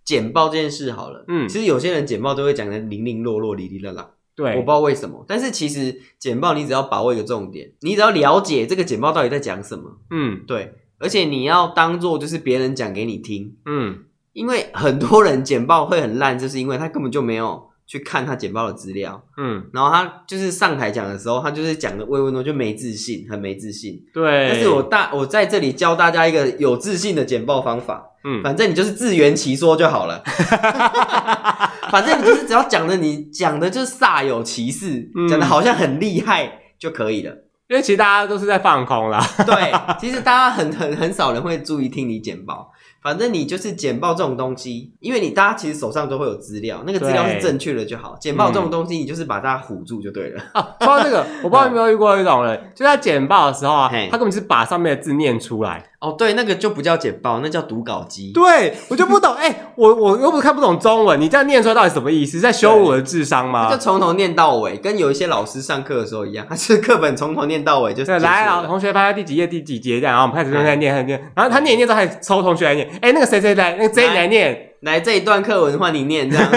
[0.04, 4.10] 简报这件事好了，嗯，其实有些人简报都会讲的零零落落、哩哩啦啦。
[4.36, 14.00] 对，我不知道为什么，但是其实简报你只要把握一个重点，你只要了解这个简报到底在讲什么，嗯，对，而且你要当做就是别人讲给你听，嗯，
[14.34, 24.50] 因为很多人简报会很烂，就是因为他根本就没有去看他简报的资料，嗯，然后他就是上台讲的时候，他就是讲的唯唯诺诺，就没自信，很没自信，对。
[24.50, 30.24] 但是我大我在这里教大家一个有自信的简报方法，嗯，反正你就是自圆其说就好了。
[31.92, 37.32] 反正你就是只要讲的，你讲的就是煞有其事，讲的好像很厉害就可以了。
[37.68, 39.20] 因为其实大家都是在放空啦。
[39.46, 42.72] 对，其实大家很很很少人会注意听你简报。
[43.06, 48.18] 反正你就是简报这种东西，因为你大家其实手上都会有资料，那个资料是正确的就好。
[48.20, 50.42] 简报这种东西，你就是把大家唬住就对了。
[50.54, 55.86] 啊，说到这个，我不知道有没有遇过一种人， 就在简报的时候啊，他根本是把上面的字念出来。
[56.00, 58.32] 哦，对，那个就不叫简报，那叫读稿机。
[58.34, 62.40] 对，我就不懂，哎、欸，我我又不是看不懂中文，你这样念出来到底什么意思？
[62.40, 63.72] 在羞辱我的智商吗？
[63.72, 76.52] 就从头念到尾，跟有一些老师上课的时候一样，他是课本从头念到尾，就是来，啊同学翻到第几页第几节这样，然后我们开始正在念，念，然后他念一念之后还抽同学来念，哎、欸，那个谁谁来，那个 J 来念，来这一段课文换你念这样，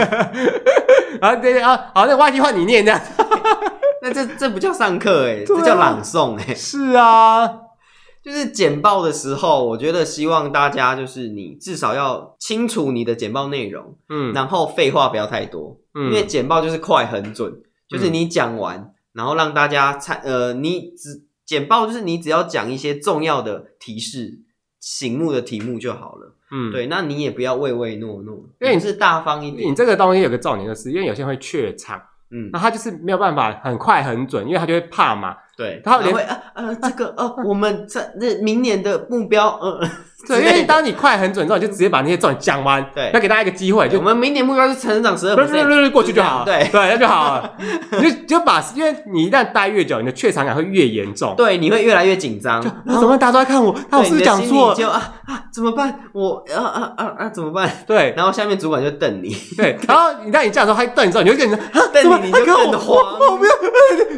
[1.22, 3.00] 然后对啊，好，那个 Y T 换你念这样，
[4.02, 7.67] 那这这不叫上课哎、 这叫朗诵哎、欸，是啊。
[8.28, 17.50] 就是简报的时候，我觉得希望大家就是你至少要清楚你的简报内容，嗯，然后废话不要太多，嗯，因为简报就是快很准，
[17.88, 24.40] 就是你讲完，嗯、然后让大家参，呃，你只简报就是你只要讲一些重要的提示、
[24.78, 31.98] 醒目的题目就好了，嗯，对，那你也不要唯唯诺诺，因为你是大方一点，你这个东西有个重点就是，因为有些人会怯场。
[32.30, 35.36] 嗯，那他就是没有办法很快很准，因为他就会怕嘛。
[35.56, 39.80] 对，他会呃呃这个呃，我们这那明年的目标呃，
[40.26, 43.88] 对，因为当你快很准之后，你就直接把那些重点讲完，对，要给大家一个机会。
[43.88, 47.52] 就我们明年目标是成长十二%，对对对，过去就好，对对，那就好了。
[48.02, 52.60] 你就就把，因为你一旦待越久，你的怯场感会越严重，对，你会越来越紧张。
[52.84, 53.18] 那怎么办？
[53.18, 54.74] 大家都在看我，他是不是讲错？
[54.74, 56.00] 就啊啊，怎么办？
[56.12, 57.70] 我啊啊啊啊，怎么办？
[57.86, 63.38] 对，然后下面主管就瞪你，对， 然后你当你这样说，他瞪你之后，你就跟你说，瞪你，你就更慌，我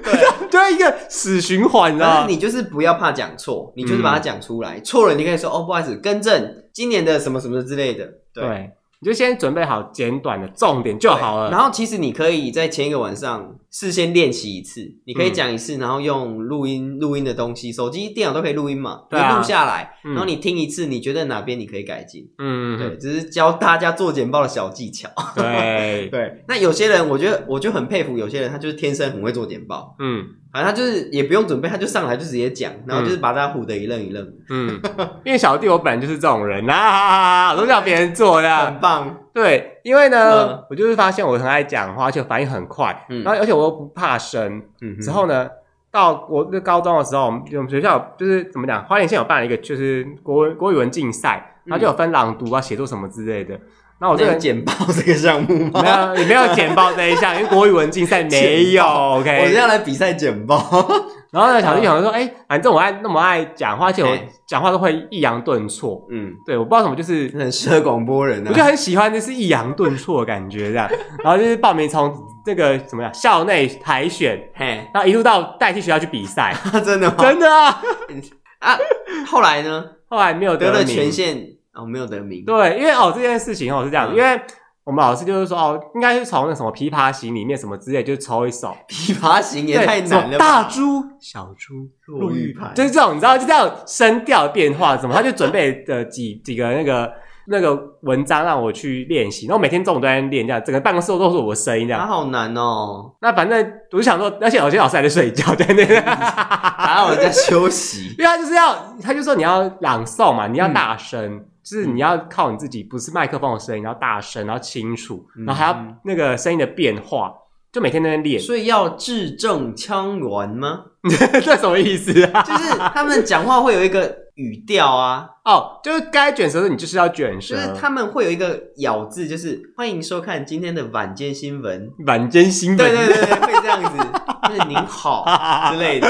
[0.02, 2.26] 对，就一个死循环，你知道吗？
[2.26, 6.56] 你就是不要怕讲错，你就是把它讲出来，错了你可以说哦，不好意思，更正。
[6.72, 11.50] 今年的什么什么之类的，对，对，你就先准备好简短的重点就好了。
[11.50, 22.28] 然后其实你可以在前一个晚上事先练习一次，你可以讲一次，然后用录音录音的东西，手机、电脑都可以录音嘛，你录下来，然后你听一次，你觉得哪边你可以改进？
[22.38, 25.08] 嗯，对，只是教大家做简报的小技巧。
[25.36, 29.94] 对 对，那有些人，我觉得我就很佩服有些人，他就是天生很会做简报。
[29.98, 30.24] 嗯。
[30.52, 34.32] 反正他就是也不用准备，他就上来就直接讲，然后就是把大家唬得一愣一愣。
[34.48, 34.80] 嗯，
[35.24, 39.16] 因为小弟我本来就是这种人啊，我都叫别人做的， 很棒。
[39.32, 44.62] 对，因为呢，我就是发现我很爱讲话，而且反应很快，然后而且我又不怕生。
[44.80, 45.48] 嗯，之后呢，
[45.90, 53.58] 到我那高中的时候，我们我们学校就是怎么讲，花莲县有办了一个就是国文国语文竞赛，然后就有分朗读啊、写作什么之类的。
[54.00, 55.82] 那我这个简报这个项目吗？
[55.82, 58.82] 没有，也没有简报这一项，因为国语文竞赛没有。
[58.82, 60.58] OK，我是要来比赛简报。
[61.30, 64.08] 然后呢，小弟想说，哎、欸，反正我爱那么爱讲话，而且我
[64.48, 66.04] 讲话都会抑扬顿挫。
[66.10, 68.42] 嗯，对，我不知道什么，就是很适合广播人。
[68.48, 70.90] 我就很喜欢就是抑扬顿挫的感觉，这样。
[71.22, 72.12] 然后就是报名从
[72.44, 76.56] 这个怎么样校内海选，嘿，然后一路到代替学校去比赛。
[76.84, 77.16] 真的吗？
[77.20, 77.80] 真的啊！
[78.60, 78.78] 啊，
[79.26, 79.84] 后来呢？
[80.08, 81.36] 后来没有得，得了全县。
[81.74, 82.44] 哦，没有得名。
[82.44, 84.40] 对，因为哦这件事情哦是这样，嗯、因为
[84.82, 90.62] 我们老师就是说哦，应该是从那什么《琵琶行》里面什么之类，就是抽一首《琵琶行》也太难了吧。
[90.62, 97.12] 大珠小珠落玉盘，就是这种你知道，就这样声调变化什么，他就准备的几几个那个
[97.46, 102.00] 那个文章让我去练习，然后每天中午都在练，这样整个办公室都是我的声音这样。
[102.00, 103.14] 他好难哦。
[103.20, 111.36] 那反正我就想说，而且有些老师还在睡觉，对对对， 还有人在休息，因为他就是要他就说你要朗诵嘛，你要大声。
[111.36, 117.32] 嗯就是你要靠你自己，不是麦克风的声音，然后大声，然后清楚，然后还要那个声音的变化，
[117.72, 118.40] 就每天在那练。
[118.40, 120.84] 所以要字正腔圆吗？
[121.42, 122.42] 这什么意思啊？
[122.42, 125.26] 就是他们讲话会有一个语调啊。
[125.44, 127.54] 哦，就是该卷舌的时候你就是要卷舌。
[127.54, 131.88] 就是他们会有一个咬字，就是欢迎收看今天的晚间新闻。
[132.06, 133.98] 晚间新闻，对对对，会这样子，
[134.48, 135.24] 就是您好
[135.72, 136.08] 之类的。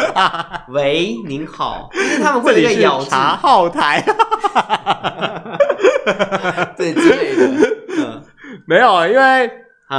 [0.70, 3.10] 喂，您好，就是他们会有一个咬字。
[3.10, 4.04] 茶号台。
[6.76, 7.46] 对之类的，
[7.96, 8.22] 嗯，
[8.66, 9.50] 没有，因为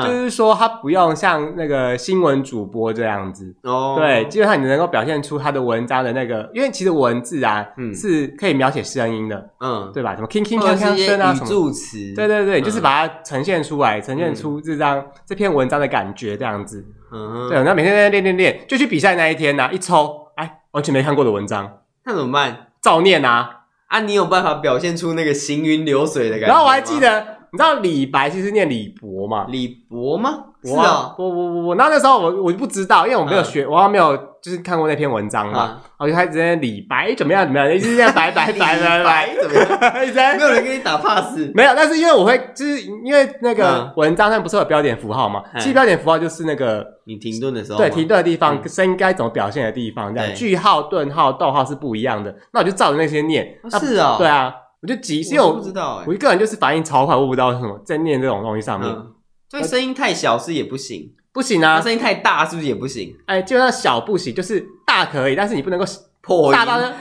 [0.06, 3.54] 就是说他不用像那个新闻主播这样子。
[3.64, 10.16] 哦，对，基本上你能够表现出他的文章的那个，因为其实文字啊，嗯，是可以描写声音的，嗯，对吧？
[10.16, 22.68] 什么铿铿锵锵声啊，什么语助词，对对对，就是把它呈现出来，呈现出这张这篇文章的感觉这样子，嗯，对，那每天在那练练练，就去比赛那一天呢，一抽，哎，完全没看过的文章，那怎么办？
[22.82, 23.58] 照念啊。
[23.88, 26.48] 啊，你有办法表现出那个行云流水的感觉？
[26.48, 29.46] 然后我还记得，你知道李白其实念李博吗？
[29.50, 30.46] 李博吗？
[30.64, 39.30] 是啊，不不不不，然后那时候我我就不知道，因为我没有学，我还没有就是看过那篇文章嘛，我就开始在李白怎么样 怎么样，一直在白白白白白。
[39.42, 40.04] 怎么样？
[40.04, 53.58] 一直在没有人给你打 pass，没有，但是因为我会就是因为那个文章上不是有标点符号嘛，其实标点符号就是那个你停顿的时候，对，停顿的地方声音该怎么表现的地方，这样句号、顿号、逗号是不一样的，那我就照着那些念。
[53.80, 58.90] 是啊，对啊，我就急，因为我不知道，我一个人就是反应超快，我不知道什么在念这种东西上面，
[59.50, 61.14] 所以声音太小是也不行。
[61.34, 63.16] 不行啊，声音太大是不是也不行？
[63.26, 65.86] 哎，基本上小不行，就是大可以，但是你不能够
[66.22, 66.90] 破大到的。
[66.90, 66.98] 老师，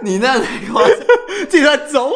[0.00, 0.96] 你那太夸张，
[1.48, 2.10] 自己在走，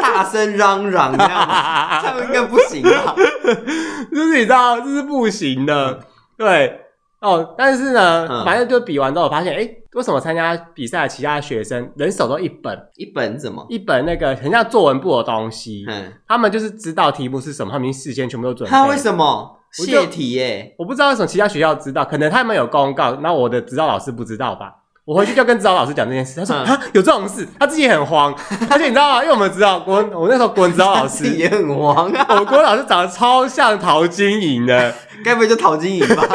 [0.00, 3.14] 大声嚷嚷这样，这样应该不行吧？
[4.12, 6.00] 就是你知道，这是不行的，
[6.38, 6.80] 对。
[7.24, 12.78] 哦，但是呢，反正就比完之后，我发现，哎，为什么参加比赛的其他学生人手都一本？
[12.96, 13.64] 一本什么？
[13.70, 15.86] 一本那个很像作文簿的东西。
[15.88, 18.70] 嗯，他们就是知道题目是什么，他们已经事先全部都准备。
[18.70, 20.74] 他为什么泄题耶？
[20.78, 24.74] 我不知道为什么其他学校知道，可能他们有公告，那我的指导老师不知道吧？
[25.06, 28.34] 我回去就跟指导老师讲这件事，他说啊，有这种事，他自己很慌。
[28.70, 29.22] 而且你知道吗？
[29.22, 32.26] 因为我们知道国文，我那时候国文指导老师 也很慌啊。
[32.30, 36.26] 我国文老师长得超像陶晶莹的， 该不会就陶晶莹吧？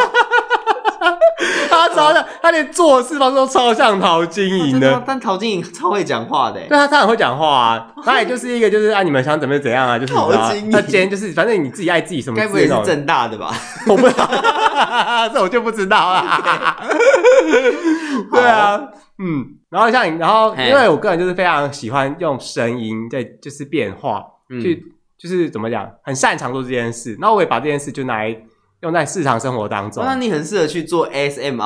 [1.89, 5.01] 他超像，他连做事方式都超像陶晶莹的。
[5.05, 7.87] 但陶晶莹超会讲话的，对他他很会讲话啊。
[8.03, 10.71] 他也就是一个就是啊，你们想怎么怎样啊，就是陶晶莹。
[10.71, 12.37] 他今天就是反正你自己爱自己什么。
[12.37, 13.53] 该不会是正大的吧？
[13.87, 14.29] 我不知道，
[15.33, 16.23] 这我就不知道了。
[18.31, 18.79] 对啊，
[19.17, 24.23] 嗯，然后像你，然后因为我个人就是非常喜欢用声音在就是变化，
[24.61, 24.85] 去
[25.17, 27.17] 就是怎么讲，很擅长做这件事。
[27.19, 28.35] 那我也把这件事就拿来。
[28.81, 31.61] 用在日常生活当中，那你很适合去做 ASMR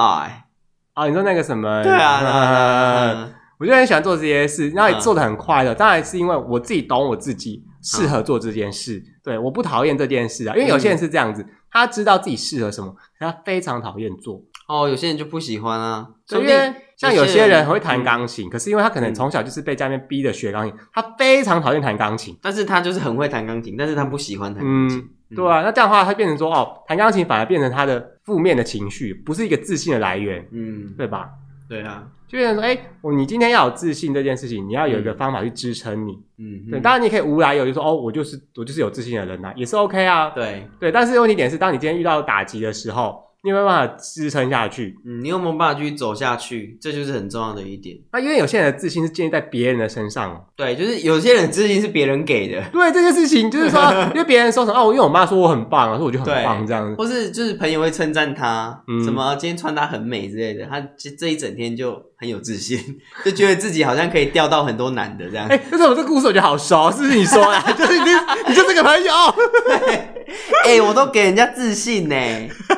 [0.94, 1.08] 啊？
[1.08, 1.82] 你说那个什么？
[1.84, 5.74] 对啊，我就很喜欢做这些事，然后也做的很快乐。
[5.74, 10.56] 当然是因为我自己懂我自己适合做这件事，对，我不讨厌这件事啊。
[10.56, 14.42] 因为有些人是这样子，他知道自己适合什么，他非常讨厌做。
[14.68, 16.08] 哦，有些人就不喜欢啊。
[16.32, 22.38] 因为像有些人很会弹钢琴，可是因为他可能从小就是被家里面逼着学钢琴，他非常讨厌弹钢琴。
[22.42, 25.10] 但是他就是很会弹钢琴，但是他不喜欢弹钢琴。
[25.36, 31.30] 对啊，那这样的话，他变成说哦，弹钢琴反而变成他的负面的情绪，不是一个自信的来源，嗯，对吧？
[31.68, 36.80] 对啊，就变成说，哎，我你今天要有自信这件事情，你要有一个方法去支撑你，嗯，对。
[36.80, 40.92] 当然你可以无来由就说哦，我就是我就是有自信的人呐，也是 OK 啊，对对。
[40.92, 43.24] 但是问题点是，当你今天遇到打击的时候。
[43.44, 44.98] 你有没有办法支撑下去？
[45.06, 46.78] 嗯，你有没有办法继续走下去？
[46.80, 47.98] 这就是很重要的一点。
[48.14, 50.46] 那因为有些人的自信是建立在别人的身上。
[50.56, 52.64] 对，就是有些人的自信是别人给的。
[52.72, 53.82] 对，这件事情就是说，
[54.16, 56.96] 因为别人说什么哦，因为我妈说我很棒，所以我就很棒这样子。
[56.96, 62.80] 或是就是朋友会称赞他，嗯、什么今天穿搭很美之类的，他这这一整天就很有自信，
[63.26, 65.46] 就觉得自己好像可以钓到很多男的这样。
[65.48, 67.60] 哎、欸，但是我这故事我觉得好熟，是不是你说的？
[67.78, 68.06] 就是你，
[68.48, 69.14] 你就这个朋友。
[70.64, 72.16] 哎、欸，我都给人家自信呢。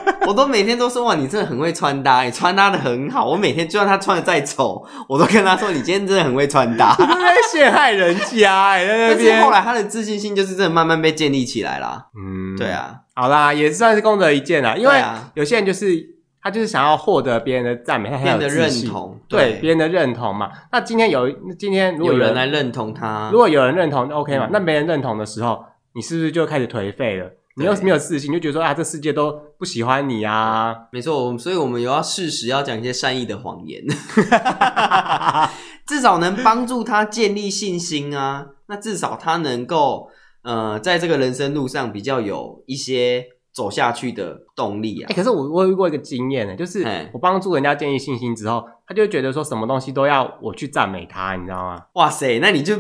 [0.27, 3.29] 我都每天都说哇，你真的很会穿搭，你穿搭的很好。
[3.29, 6.95] 我每天就算他穿的再丑，我都跟他说，你今天真的很会穿搭。
[6.99, 9.29] 你在陷害人家哎，在那边。
[9.29, 12.07] 但是后来他的自信心就是真的慢慢被建立起来啦。
[12.17, 14.75] 嗯，对啊，好啦，也算是功德一件啦。
[14.75, 15.01] 因为
[15.33, 20.51] 有些人就是他就是想要获得别人的赞美，他很有自信，别人的认同，对别人的认同嘛。
[20.71, 24.45] 那今天有今天如果有人，有人来认同他，如果有人认同，OK 嘛？
[24.45, 27.31] 嗯、那没人认同的时候，你是不是就开始颓废了？
[27.57, 30.75] 你要是没有自信，就觉得说啊，这世界都不喜欢你啊。
[30.91, 33.81] 没错，所以我们有要适时要讲一些善意的谎言，
[35.87, 38.47] 至少能帮助他建立信心啊。
[38.67, 40.09] 那至少他能够
[40.43, 43.27] 呃，在这个人生路上比较有一些。
[43.55, 45.07] 走下去的动力啊！
[45.07, 51.81] 哎、欸，可是我我有遇过一个经验呢，就是我帮助人家建立信心之后，他就觉得说什么东西都要我去赞美他，你知道吗？
[51.93, 52.75] 哇塞，那你就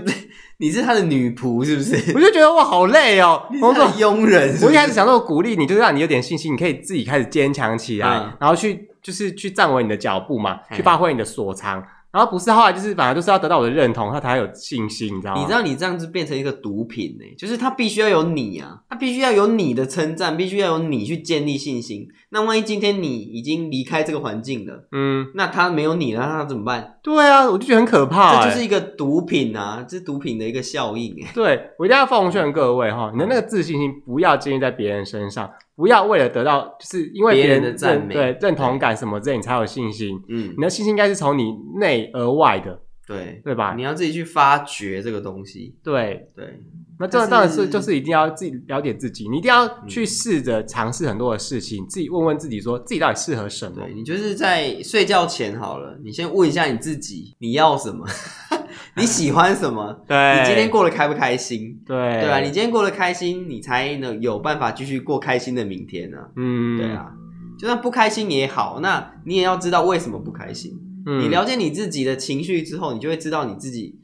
[0.57, 2.13] 你是他的女仆是不是？
[2.13, 4.65] 我就觉得哇，好累哦， 我做佣人是是。
[4.65, 11.83] 我一开始想说鼓励你，就是让你有点信心，你可以自己开始坚强起来，嗯、然后去就是去站稳你的脚步嘛，去发挥你的所长。
[12.11, 15.41] 然后不是，后来就是反而就是要得到我的认同，他才有信心，你知道吗？
[15.41, 22.07] 你知道你这样子变成一个毒品呢，就是他必须要有你啊，他必须要有你的称赞，必须要有你去建立信心。
[22.35, 26.99] 那万一今天你已经离开这个环境了，嗯，那他没有你了，那他怎么办？
[27.01, 31.15] 对啊，我就觉得很可怕，这就是一个毒品啊，这是毒品的一个效应。
[31.33, 35.49] 对，我一定要奉劝各位哈，你的那个自信心不要建立在别人身上。
[35.77, 40.21] 不要为了得到，就是因为别人的赞美、对认同感什么之类，你才有信心。
[40.29, 43.73] 嗯，你的信心应该是从你内而外的，对对吧？
[43.75, 45.75] 你要自己去发掘这个东西。
[45.83, 46.61] 对对，
[46.97, 53.75] 那这当然是就是一定要自己了解自己，你一定要去试着尝试很多的事情，自己问问自己，说自己到底适合什么。
[53.81, 58.05] 对，你就是在睡觉前好了，你先问一下你自己，你要什么。
[58.97, 59.93] 你喜欢什么？
[60.07, 61.77] 对，你今天过得开不开心？
[61.85, 66.17] 对，对啊，你今天过得开心，你才能有办法继续过开心的明天呢。
[66.37, 67.11] 嗯，对啊，
[67.59, 70.71] 就算不开心也好，那你也要知道为什么不开心。
[71.05, 73.99] 嗯，你了解你自己的情绪之后，你就会知道你自己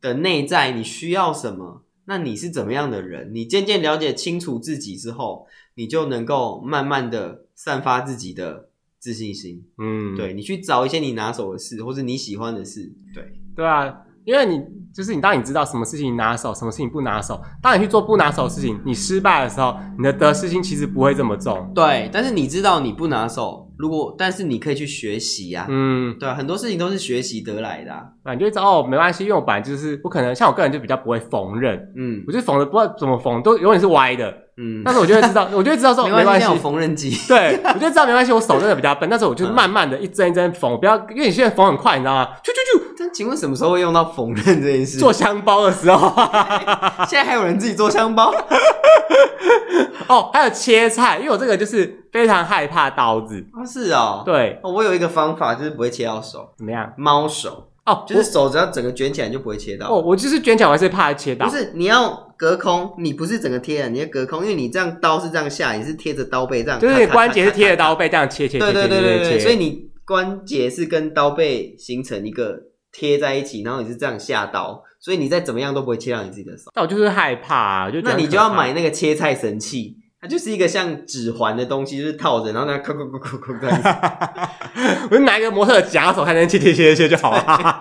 [0.00, 1.82] 的内在你需要什么。
[2.08, 3.30] 那你是怎么样的人？
[3.34, 9.62] 你渐渐了解清楚自己之后，你就能够慢慢的散发自己的自信心。
[9.76, 12.90] 嗯，对，你去找一些你拿手的事，或者你喜欢的事。
[13.14, 13.94] 对，对啊。
[14.24, 21.70] 因为你就是你，当你知道什么事情拿手，什么事情不拿手，当你去做不拿手的事情，你失败的时候，你的得失心其实不会这么重。
[21.74, 25.66] 对，但是你知道你不拿手，如果但是你可以去学习呀、啊。
[25.70, 28.02] 嗯，对啊，很多事情都是学习得来的、啊。
[28.24, 31.80] 啊，你就会知道哦，没关系，因为我本来就是不可能，像我个人就比较不会缝纫。
[31.96, 34.34] 嗯，我就缝的不知道怎么缝，都永远是歪的。
[34.60, 37.16] 嗯，但是我就会知道，我就会知道说没关系，有缝纫机。
[37.28, 42.28] 对，我就知道没关系，我手真的比较笨，但是我就慢慢的一针一针缝，不要因为你现在缝很快，你知道吗？
[42.42, 42.82] 啾啾啾。
[42.98, 44.98] 但请问什么时候会用到缝纫这件事？
[44.98, 46.12] 做香包的时候。
[47.06, 48.34] 现在还有人自己做香包？
[50.08, 53.46] 哦，还有切菜，因为我这个就是非常害怕刀子。
[53.52, 54.22] 啊，是哦。
[54.24, 56.48] 对，我有一个方法，就是不会切到手。
[56.56, 56.92] 怎么样？
[56.96, 57.68] 猫手。
[57.88, 59.88] 哦，就是手只要整个卷起来就不会切到。
[59.88, 61.46] 哦，我就是卷起来，我还是怕切到。
[61.46, 66.78] 不是，你要隔空，你不是整个贴的，你要隔空，因为你这样刀是这样下，你是贴着刀背这样。
[66.78, 68.88] 就是你关节是贴着刀背这样切切切切切切。
[68.88, 69.88] 对对对对对，所以你。
[70.08, 72.58] 关节是跟刀背形成一个
[72.90, 76.70] 贴在一起，然后你是这样下刀，所以你再怎么样都不会切到你自己的手。
[76.72, 79.98] 但我就是害怕啊，就那你就要买那个切菜神器。
[80.28, 83.88] 就是一个像指环的东西，就是套着，然后那扣扣扣扣扣这样子。
[85.10, 87.80] 我就拿一个模特的假手，还能切切切切就好了。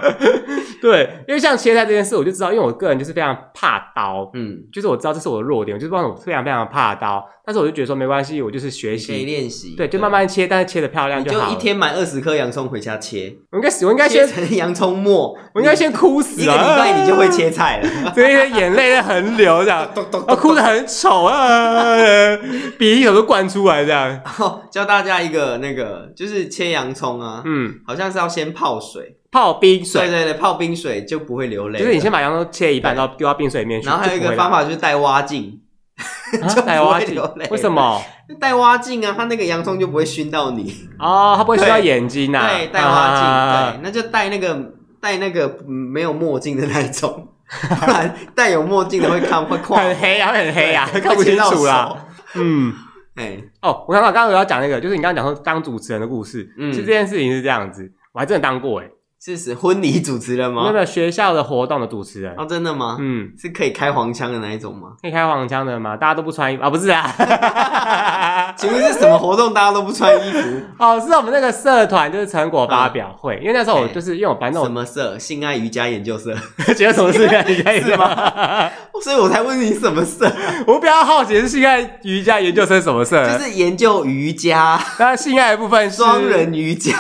[0.82, 7.24] 对，因为像切菜这件事，我就知道，因为我个人就是非常怕刀，嗯，就是我知道这是我的弱点，我就是我非常非常怕刀。
[7.44, 11.50] 但是我就觉得说没关系，我就是学习，可以练习，对，就慢慢切，但是切得漂亮就好。
[11.50, 13.38] 一天买二十颗洋葱回家切。
[13.52, 18.14] 我应该，我应该先成洋葱末，我应该先哭死，一个礼拜你就会切菜了。
[18.14, 19.88] 所以眼泪在横流，这样，
[20.28, 22.37] 啊，哭得很丑啊，
[22.78, 24.22] 鼻涕都灌出来这样。
[24.72, 29.18] 教大家一个那个，就是切洋葱啊，嗯，好像是要先泡水。
[29.30, 31.80] 泡冰水，对对对，泡冰水就不会流泪。
[31.80, 33.88] 就是你先把洋葱切一半，然后丢到冰水里面去。
[33.88, 35.60] 然后还有一个方法就是带蛙镜，
[36.56, 37.22] 就带蛙镜。
[37.50, 38.02] 为什么？
[38.40, 40.74] 带蛙镜啊，它那个洋葱就不会熏到你。
[40.98, 42.50] 哦，它不会熏到眼睛呐。
[42.50, 44.58] 对，带蛙镜，对，那就带那个
[45.02, 47.28] 带那个没有墨镜的那种，
[47.82, 52.07] 不然带有墨镜的会看会看很黑啊，很黑啊，看不清楚啦。
[52.40, 52.74] 嗯，
[53.16, 58.90] 哎，哦，我想到刚刚我要讲那个，就是你刚刚讲说当主持人的故事，嗯，其实这件事情是这样子，我还真的当过哎。
[59.20, 60.62] 是是婚礼主持人吗？
[60.62, 62.98] 没有没有，学校的活动的主持人哦，真的吗？
[63.02, 64.90] 嗯，是可以开黄腔的那一种吗？
[65.02, 65.98] 可以开黄腔的吗？
[65.98, 66.70] 大家都不穿衣服啊？
[66.70, 67.02] 不是啊，
[68.56, 69.54] 请问是什么活动？
[69.54, 70.40] 大家都不穿衣服？
[70.80, 75.18] 哦，是我们那个社团就是成果发表会，因为那时候我就是因为我班那种什么社？
[75.20, 76.34] 性爱瑜伽研究社？
[76.74, 78.70] 觉得什么是性爱瑜伽研究吗？
[79.02, 80.32] 所以我才问你什么社？
[80.66, 83.38] 我比较好奇是性爱瑜伽研究生什么社？
[83.38, 86.94] 就是研究瑜伽，那性爱的部分双人瑜伽。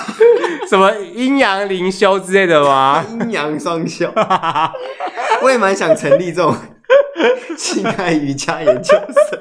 [0.69, 3.05] 什么阴阳灵修之类的吗？
[3.09, 4.11] 阴阳双修，
[5.41, 6.55] 我也蛮想成立这种
[7.57, 9.39] 性爱瑜伽研究社。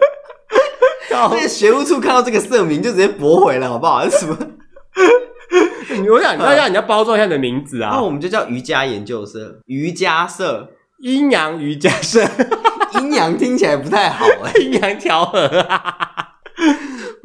[1.10, 4.06] 那个学务处看到这个社名就直接驳回了，好不好？
[4.10, 4.36] 什么？
[6.10, 7.90] 我想，那要你要包装一下你的名字啊。
[7.94, 12.22] 那我们就叫瑜伽研究社、瑜伽社、阴阳瑜伽社。
[13.00, 15.94] 阴阳听起来不太好哎，阴阳调和啊。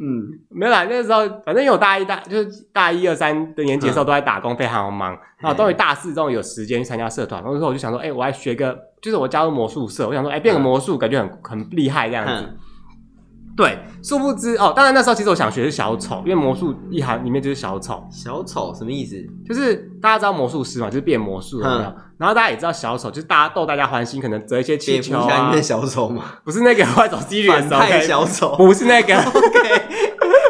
[0.00, 0.84] 嗯，没有啦。
[0.84, 5.16] 那个时候，反正因为我大一大就是大一二三的年级的时候都在打工，非常忙。
[5.38, 7.42] 然后终于大四终于有时间去参加社团。
[7.44, 10.06] 那时候我就想说，哎、欸，我还学个，就是我加入魔术社。
[10.06, 12.48] 我想说，哎、欸，变个魔术感觉很很厉害这样子。
[13.52, 18.02] 嗯对，殊不知哦，当然那时候其实我想学的是小丑，因为魔术一行里面就是小丑。
[18.10, 19.14] 小丑什么意思？
[19.46, 21.80] 就是大家知道魔术师嘛，就是变魔术，有没有？
[21.82, 25.48] 嗯、然后大家也知道小丑，就是大家逗大家欢心，可能折一些气球啊。
[25.48, 29.14] 里面小丑嘛，不是那个坏走机缘的反派小丑，不是那个。
[29.20, 29.82] OK，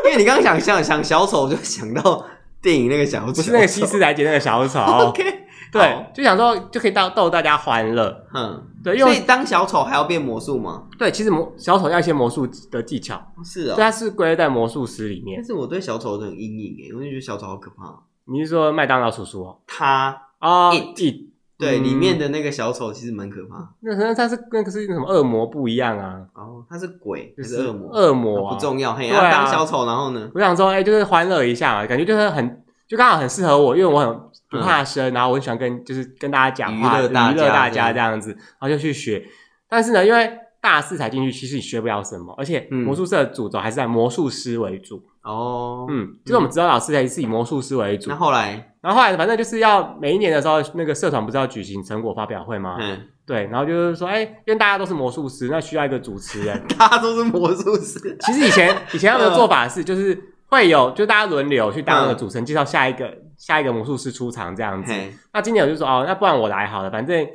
[0.05, 2.25] 因为你刚刚想想想小丑，就想到
[2.63, 4.81] 电影那个小丑，不是那个西斯莱杰那个小丑。
[5.11, 5.25] OK。
[5.73, 10.83] 对，哦、就想说就可以逗逗大家欢乐，嗯，对，因为所以当小丑还要变魔术吗？
[10.99, 15.39] 对，其实魔小丑要一些魔术的技巧，是啊、哦，它是归类在魔术师里面。
[15.39, 17.85] 但是我对小丑有点阴影诶，我就觉得小丑好可怕。
[18.27, 19.59] 你是说麦当劳叔叔哦？
[19.67, 23.73] 他啊，It，对，里面的那个小丑其实蛮可怕。
[23.81, 26.21] 那可能他是那个是什么恶魔不一样啊？
[26.35, 28.93] 哦，他是鬼，就是恶魔，恶魔、啊、不重要。
[28.93, 30.31] 嘿，对啊，当小丑然后呢？
[30.35, 34.21] 我想说，哎、欸，就是欢乐一下嘛，感觉就是很，就刚好很适合我，因为我很。
[34.53, 39.25] 不怕生，嗯、然后我很喜欢跟就是跟大家讲话，娱乐大家，大家这样子，然后就去学。
[39.69, 40.31] 但是呢，因为
[40.61, 45.03] 大四才进去，其实你学不了什么，而且魔术社的主轴还是在魔术师为主。
[45.23, 48.11] 哦，嗯，就是我们指导老师还是以魔术师为主。
[48.11, 52.77] 那后来，然后后来反正就是要每一年的时候，那个社团不是要举行成果发表会吗？
[52.81, 56.61] 嗯，对，然后就是说，哎，因为大家都是魔术师，那需要一个主持人。
[56.77, 58.17] 大家都是魔术师。
[58.21, 60.21] 其实以前以前他们的做法是，就是
[60.53, 63.13] 会有就大家轮流去当那个主持人，介绍下一个。
[63.39, 65.13] 下一个魔术师出场这样子，嘿。
[65.33, 67.27] 那今年我就说哦，那不然我来好了，反正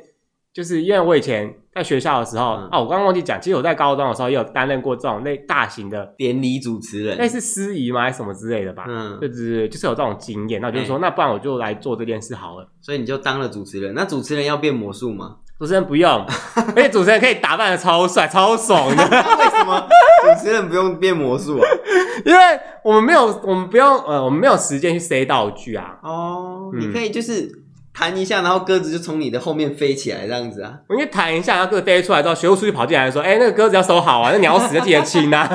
[0.54, 13.92] 就是因为我以前在学校的时候，嗯、哦，我刚刚忘记讲，其实我在高中的时候也有担任过这种类大型的典礼主持人，类似司仪吗，还是什么之类的吧，嗯，就是就是有这种经验，那我就说，那不然我就来做这件事好了，所以你就当了主持人。
[13.94, 15.36] 那主持人要变魔术吗？
[15.58, 16.24] 主持人不用，
[16.74, 19.02] 而且主持人可以打扮的超帅、超爽的。
[19.04, 19.86] 为什么
[20.22, 21.68] 主持人不用变魔术啊？
[22.24, 22.40] 因为
[22.84, 25.96] 我们没有，我们不用，呃，我们没有时间去塞道具啊。
[26.02, 27.50] 哦，嗯、你可以就是
[27.94, 30.74] 弹一下，然后鸽子就从你的后面飞起来这样子啊。
[30.88, 35.48] 我应该弹一下，然后鸽子飞出来之后，学务处就跑进来说：“哎、欸，那个鸽子要收好啊，那鸟屎要 记得清啊。”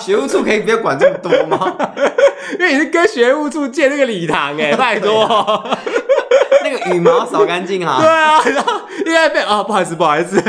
[0.00, 1.76] 学务处可以不要管这么多吗？
[2.58, 5.64] 因为你是跟学务处借那个礼堂哎，拜托。
[6.62, 8.00] 那个羽毛扫干净哈。
[8.00, 10.40] 对啊，然后应该被啊，不好意思，不好意思，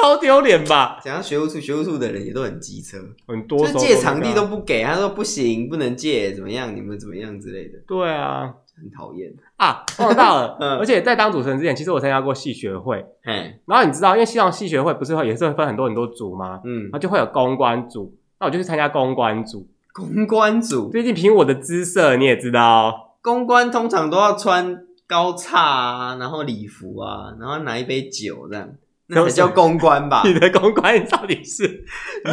[0.00, 0.98] 超丢脸吧？
[1.02, 6.74] 讲到学务处，学务处的人也都很机车，很多就借场地都不给，他说不行，不能借，怎么样？
[6.74, 7.78] 你们怎么样之类的？
[7.86, 9.84] 对啊，很讨厌啊！
[9.96, 16.60] 碰到了， 嗯，而且在当主持人之前，其实我参加过系学会，嗯，然后你知道，因为希望系学会不是会也是会分很多很多组吗？
[16.64, 19.66] 嗯，然后就会有公关组，那我就去参加公关组。
[19.92, 23.16] 公关组，最近凭我的姿色，你也知道。
[23.22, 28.70] 公关通常都要穿高叉啊，然后礼服啊，然后拿一杯酒这样，
[29.10, 30.22] 那才叫公关吧？
[30.26, 31.84] 你的公关到底是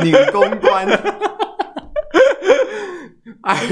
[0.03, 0.88] 女公关？
[3.43, 3.63] 哎，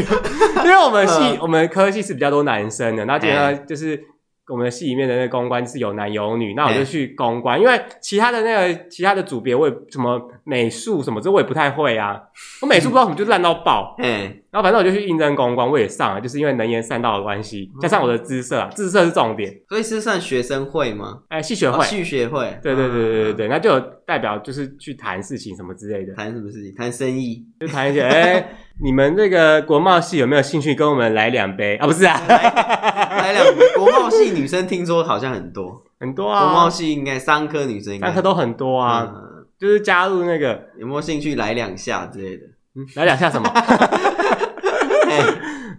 [0.64, 4.04] 因为我们系、嗯、我们科系是比较多男生的，然后基本上就是。
[4.48, 12.22] 我们的系里面的那个公关是有男有女，那我就去公关，欸、因为其他的那个其他的组别，我也什么美术什么这我也不太会啊，
[12.62, 14.22] 我美术不知道怎么就烂到爆， 嗯，
[14.52, 21.22] 然后反正我就去应征公关，我也上了，就是因为能言善道的关系，加上我的姿色啊，姿色是重点，所以是算学生会吗？
[21.30, 26.76] 哎、欸，系学会，系、哦、学会，对对对对对对，那就有代表就是去谈事情什么之类的，谈什么事情？
[26.76, 28.34] 谈生意，就谈一些哎。
[28.34, 28.48] 欸
[28.84, 31.78] 你们这个国贸系有没有兴趣跟我们来两杯？
[31.78, 31.88] 啊？
[31.88, 33.66] 不是啊，来两杯。
[34.10, 36.46] 国贸系女生听说好像很多很多啊。
[36.46, 39.08] 国贸系应该三科女生应该，商科都很多啊。
[39.14, 42.44] 嗯、就是加入那个有没有兴趣来两下之类的？
[42.76, 43.50] 嗯、来两下什么？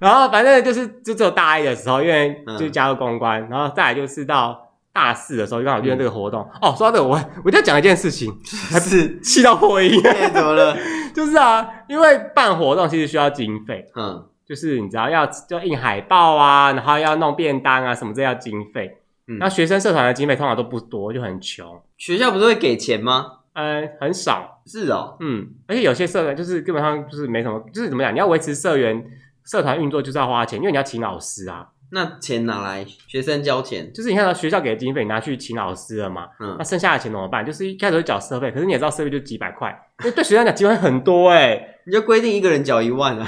[0.01, 4.63] 然后反正就是就只有大一的时候，因为就加入公关，嗯、然后再来就是到。
[4.97, 8.35] 大四的时候刚好遇到这个活动、嗯、哦，说到这个我我就讲一件事情，
[8.71, 10.01] 还是气到破音，
[10.33, 10.75] 怎么了？
[11.15, 21.83] 就是啊，因为办活动其实需要经费，嗯，就是你知道要就印海报啊，然后要弄便当啊什么这要经费，嗯，那学生社团的经费通常都不多，就很穷。
[21.97, 23.33] 学校不是会给钱吗？
[23.55, 29.05] 呃，很少，是哦，嗯，而且有些社团就是基本上就是没什么，就是怎么讲，你要维持社员
[29.45, 31.69] 社团运作就是要花钱，因为你要请老师啊。
[31.91, 32.85] 那钱哪来？
[33.07, 36.27] 学生交钱，就是你看到学校给的经费，你拿去请老师了嘛？
[36.41, 37.47] 嗯，那剩下的钱怎么办？
[37.47, 39.71] 就是一开始会缴社费，可是你也知道社费就几百块，
[40.03, 43.27] 因为对学生讲机会很多哎、欸，你就规定一个人缴一万啊？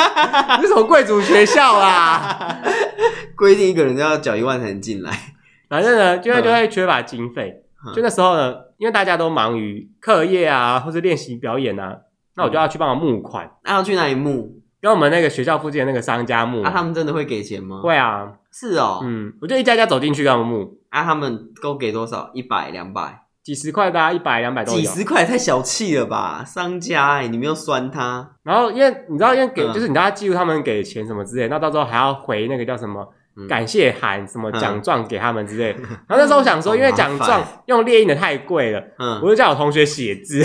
[0.56, 2.58] 你是什么贵族学校啦？
[3.36, 5.12] 规定一个人都要缴一万才能进来，
[5.68, 7.62] 反正呢，就会就会缺乏经费。
[7.86, 11.98] 嗯、就那时候呢，因为大家都忙于课业啊，或者练习表演啊，
[12.34, 13.48] 那我就要去帮忙募款。
[13.62, 14.54] 那、嗯啊、要去哪里募？
[14.80, 17.80] 跟我们那个学校附近的那个商家募，啊，他们真的会给钱吗？
[17.82, 22.30] 会啊，是哦，嗯，我就一家家走进去跟他们募，啊，他们都给多少？
[22.32, 24.78] 一百、两百、几十块的，一百、两百都有。
[24.78, 26.44] 几十块太小气了吧？
[26.46, 28.28] 商家哎、欸，你没有酸他。
[28.42, 35.74] 然后因为你知道，因为给、嗯、就是你大家记录他们给钱什么之类，那到时候还要回那个叫什么、嗯、感谢函、什么奖状给他们之类。
[35.78, 40.44] 嗯、然后那时候我想说，因为奖状用列印的太贵了，嗯，我就叫我同学写字。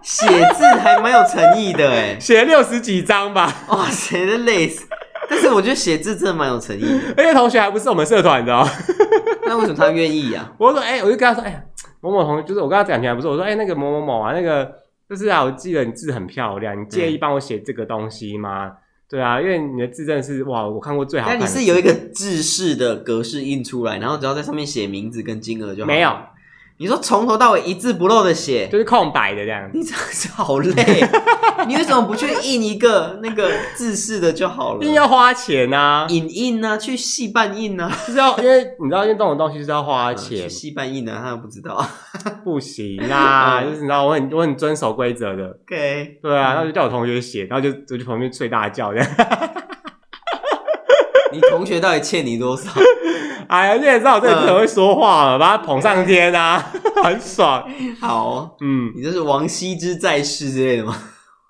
[0.00, 3.54] 写字还蛮有诚意的哎， 写了六十几张吧。
[3.68, 4.86] 哇，写的累死。
[5.28, 7.00] 但是我觉得写字真的蛮有诚意的。
[7.18, 8.66] 而且同学还不是我们社团的哦。
[9.46, 10.50] 那为什么他愿意呀？
[10.58, 11.64] 我说，哎，我就跟他说，哎，
[12.02, 13.30] 某某同学，就是我跟他感情还不错。
[13.30, 14.70] 我说，哎，那个某某某啊，那个
[15.08, 18.72] 就是啊，我记得你字很漂亮，你介意帮我写这个东西吗？
[19.08, 21.44] 对啊，因为你的字真的是哇，我看过最好看的。
[21.44, 25.86] 那你是有一个字式的格式印出来，然后只要在上面写名字跟金额就好。
[25.86, 26.10] 没有。
[26.82, 29.70] 你说从头到尾一字不漏的写，就是空白的这样。
[29.72, 31.00] 你这样子好累，
[31.68, 34.84] 你为什么不去印一个那个字式的就好了？
[34.84, 40.42] 印要花钱啊，影印啊，去戏办印啊，就是要因为你知道，因为这种东西是要花钱。
[40.42, 41.86] 去戏办印啊，他又不知道，
[42.42, 45.56] 不行啊，就是你知道，我很我很遵守规则的。
[45.68, 49.08] OK，对啊，然后就叫我同学写，然后就就去旁边睡大觉这样。
[51.32, 52.70] 你同学到底欠你多少？
[53.48, 56.58] 哎呀，你也知道我这个很会说话了，把他 捧上天啊，
[57.02, 57.68] 很爽。
[58.00, 60.94] 好，嗯，你这是王羲之在世之类的吗？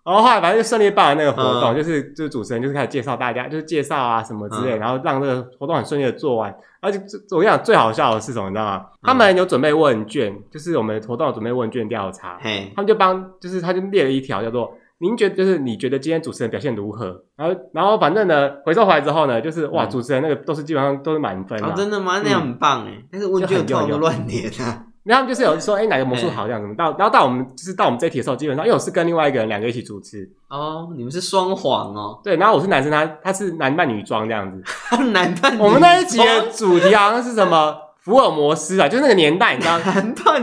[0.04, 6.52] 然后后来反正就顺利办完那个活动，就是就是主持人就是开始介绍大家，就是介绍啊什么之类，然后让这个活动很顺利的做完。
[6.80, 8.84] 而且我跟你讲最好笑的是什么，你知道吗？
[9.00, 12.36] 他们有准备问卷，就是我们活动有准备问卷调查，
[12.74, 14.72] 他们就帮，就是他就列了一条叫做。
[15.02, 17.24] 您觉得就是你觉得今天主持人表现如何？
[17.34, 21.74] 然后然后反正呢，回收回来之后呢，就是哇，主持人那个都是基本上都是满分啊！
[21.76, 22.20] 真的吗？
[22.22, 23.02] 那样很棒哎！
[23.10, 24.86] 但是问卷就乱填啊。
[25.02, 26.72] 然后他们就是有说，哎，哪个魔术好这样子？
[26.76, 32.20] 到然后到我们就是到我们这一题的时候，基本上因为我是跟另外一个人两个一起主持哦，你们是双簧哦。
[32.22, 34.62] 对，然后我是男生，他他是男扮女装这样子。
[35.10, 35.66] 男扮女装。
[35.66, 37.76] 我们那一集的主题好像是什么？
[38.04, 39.78] 福尔摩斯啊，就是那个年代，你知道，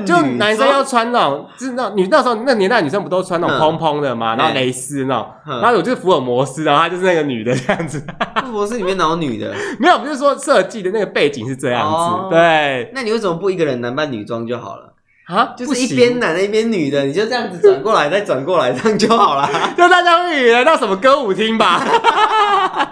[0.05, 7.99] 就男生要穿那种，就是那女那时候那年代女生不都穿那种蓬蓬的嘛，然后蕾丝那种，然后我就是福尔摩斯，然后她就是那个女的这样子。
[8.39, 9.53] 福尔摩斯里面哪有女的？
[9.77, 12.29] 没有，不是说设计的那个背景是这样子。
[12.29, 14.93] 对，那你为什么不一个人男扮女装就好了？
[15.27, 19.49] 啊，就是一边男的，一边女的，你就这样子转过来再转过来，这样就好了。
[19.77, 21.85] 就大家会以为到什么歌舞厅吧？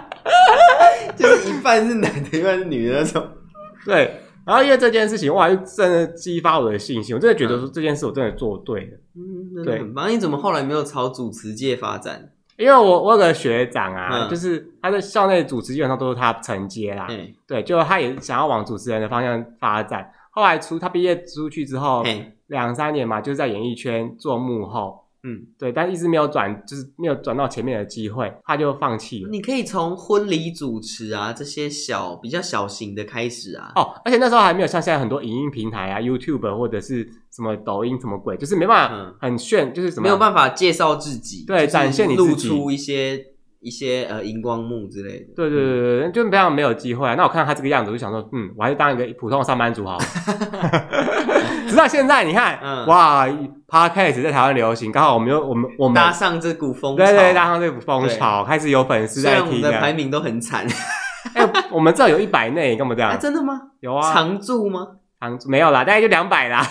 [1.18, 3.26] 就是一半是男的，一半是女的那种。
[3.86, 4.24] 对。
[4.48, 7.14] 然后因为这件事情，哇，就真的激发我的信心。
[7.14, 8.98] 我真的觉得说这件事我真的做对了。
[9.14, 9.84] 嗯，对。
[9.94, 12.32] 那你怎么后来没有朝主持界发展？
[12.56, 17.08] 因为我我有个学长啊，嗯、就是他在校内主持基本上都是他承接啦。
[17.10, 20.10] 嗯、对，就他也想要往主持人的方向发展。
[20.32, 22.04] 后来出他毕业出去之后，
[22.48, 25.04] 两、嗯、三年嘛，就是在演艺圈做幕后。
[25.28, 29.30] 嗯，对，但一直没有转，就是没有转到前面的机会，他就放弃了。
[29.30, 33.74] 你可以从婚礼主持啊这些小比较小型的开始啊。
[33.76, 43.34] 哦，而且那时候还没有像现在很多影音平台啊，YouTube 或者是什么抖音什么鬼，就是没办法很炫，嗯、就是什么没有办法介绍自己，对，展现你自己，露出一些。
[43.60, 47.16] 一些呃荧光幕之类的，对对对对，就非常没有机会啊。
[47.16, 50.06] 那我看到他这个样子，我就想说，嗯，我还是当一个普通的上班族好了。
[51.78, 53.28] 直到现在，你看，嗯、哇
[53.68, 59.46] ，Podcast 在台湾流行，刚好我们又我们我们搭上这股风潮，对对，搭上这股风潮，开始有粉丝在听。
[59.46, 60.66] 我们的排名都很惨，
[61.36, 63.18] 哎、欸，我们这有一百内，干嘛这样、啊？
[63.22, 63.62] 真的吗？
[63.82, 64.88] 有啊，常驻吗？
[65.20, 66.64] 常驻没有啦，大概就两百啦。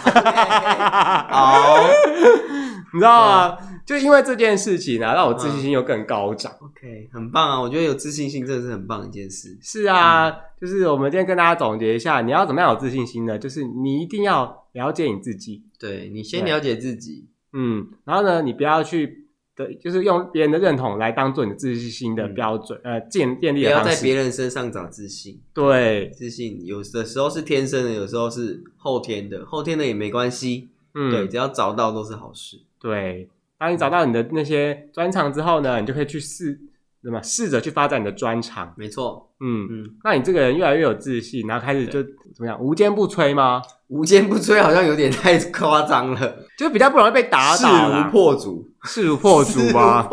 [1.30, 1.78] 好，
[2.92, 3.58] 你知道吗？
[3.60, 6.50] 嗯就因为这件事情呢、啊，让我自信心又更高涨。
[6.60, 7.60] 嗯、OK，很棒啊！
[7.60, 9.56] 我觉得有自信心真的是很棒的一件事。
[9.62, 13.38] 是啊，嗯、就是我们今天跟大家总结一下，你要怎么样有自信心呢？
[13.38, 15.62] 就是你一定要了解你自己。
[15.78, 23.84] 对，你先了解自己，嗯，然后呢，你不要去的，就是用别人的认同来当做你的自信心的标准，嗯、呃，建建立的方式。
[23.84, 25.40] 不要在别人身上找自信。
[25.54, 30.68] 对，自信有的时候是天生的，有时候是后天的，后天的也没关系。
[30.94, 32.60] 嗯，对，只要找到都是好事。
[32.78, 33.28] 对。
[33.58, 36.60] 当你找到你的那些专长之后呢，你就可以去试，
[37.06, 37.22] 对吗？
[37.22, 38.74] 试着去发展你的专长。
[38.76, 39.90] 没错，嗯嗯。
[40.02, 42.60] 那你这个人越来越有自信，然后开始就怎么样？
[42.60, 43.62] 无坚不摧吗？
[43.86, 47.68] 无坚不摧好像有点太夸张了，就比较不容易被打倒。
[47.68, 50.08] 势如破竹，势如破竹吗？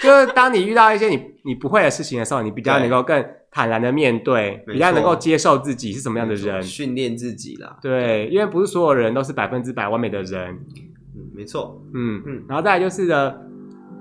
[0.00, 7.76] 就是当你遇到一些你你不会的事情的时候，你比较能够更坦然的面对，比较能够接受自己是什么样的人，训练自己啦。
[7.82, 10.54] 对，因为不是所有人都是百分之百完美的人。
[11.16, 13.34] 嗯没错，嗯嗯，然后再来就是呢，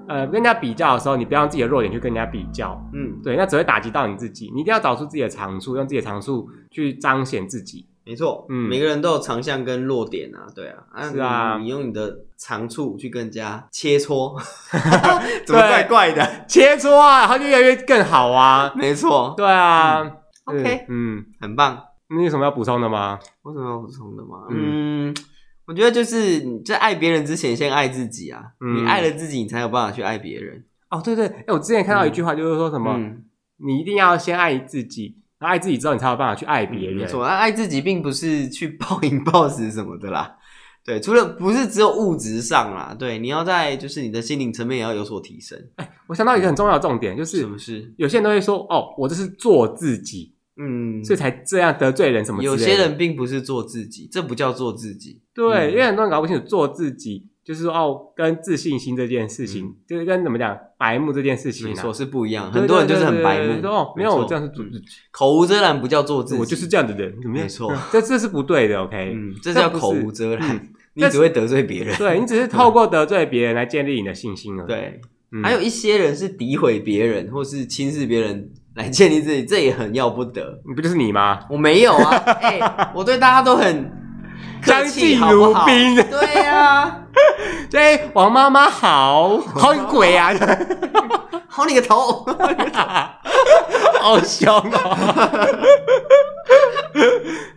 [0.09, 4.51] 呃，跟人家比较的时候，你不要用自己的弱点去跟人家比较，嗯，对，那只会打击到你自己。
[4.55, 7.87] 你一定要找出自己的长处，用自己的长处去彰显自己。
[8.03, 14.35] 没错，嗯，每个人都有长项跟弱点啊，对啊，是啊，你用你的长处去跟人家切磋，
[15.45, 16.45] 怎么怪怪的？
[16.47, 18.73] 切磋啊，然后就越来越更好啊。
[18.75, 20.01] 没错，对啊
[20.45, 21.83] ，OK，嗯，很棒。
[22.09, 23.19] 你有什么要补充的吗？
[23.45, 24.47] 有什么要补充的吗？
[24.49, 25.13] 嗯。
[25.69, 28.41] 我觉得就是你在爱别人之前，先爱自己啊！
[28.59, 30.65] 嗯、你爱了自己，你才有办法去爱别人。
[30.89, 33.23] 哦，对对，哎，我之前看到一句话，就是说什么，嗯、
[33.57, 36.97] 你一定要先爱自己，然后爱自己之后，你才有办法去爱别人。
[36.97, 40.37] 嗯、没错，爱自己并不是去暴饮暴食什么的啦。
[40.83, 45.55] 对，除了不是只有物质上啦，对，你要在就是你的心灵层面也要有所提升。
[45.75, 47.93] 哎，我想到一个很重要的重点，就是什么事？
[47.97, 50.33] 有些人都会说，哦，我这是做自己。
[50.61, 52.43] 嗯，所以才这样得罪人什么？
[52.43, 55.21] 有些人并不是做自己，这不叫做自己。
[55.33, 62.51] 对，嗯、因为很多人搞不清楚做自己，就是说哦，跟自信心这件事情，嗯、就是跟怎么讲白目这件事情、啊，说是不一样。
[62.51, 74.67] 很多人就是很白目，哦，没有，我这样是做自己，口无遮拦不叫做自己，我就是这样的人，没错， 这这是不对的，OK，嗯，这叫口无遮拦，嗯、你只会得罪别人，对，你只是透过得罪别人来建立你的信心而已。
[74.67, 75.01] 对，
[75.31, 78.51] 嗯、还有一些人是诋毁别人或是轻视别人。
[78.75, 80.59] 来建立自己，这也很要不得。
[80.67, 81.39] 你不就是你吗？
[81.49, 83.91] 我没有啊，哎、欸，我对大家都很
[84.63, 85.95] 相敬如宾。
[86.09, 87.01] 对啊，
[87.69, 90.33] 对王妈妈好，好你鬼啊！
[91.47, 92.25] 好你个头，
[93.99, 94.97] 好凶哦！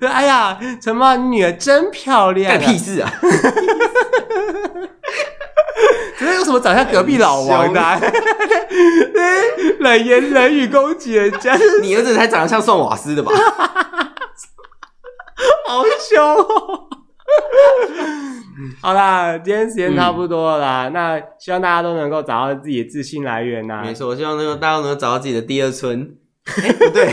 [0.00, 3.12] 哎呀，陈妈，你女儿真漂亮，干屁事啊！
[6.18, 7.80] 这有什么长相隔壁老王的？
[9.80, 13.32] 冷言冷语攻击人家，你儿子才长得像宋瓦斯的吧？
[15.66, 16.88] 好凶哦！
[18.80, 23.82] 好啦，今天时间差不多了啦，嗯、那希望大家都能够找到自己的自信来源呐。
[23.84, 26.14] 没错，我希望能够大家都能够找到自己的第二春。
[26.62, 27.12] 欸、 不对。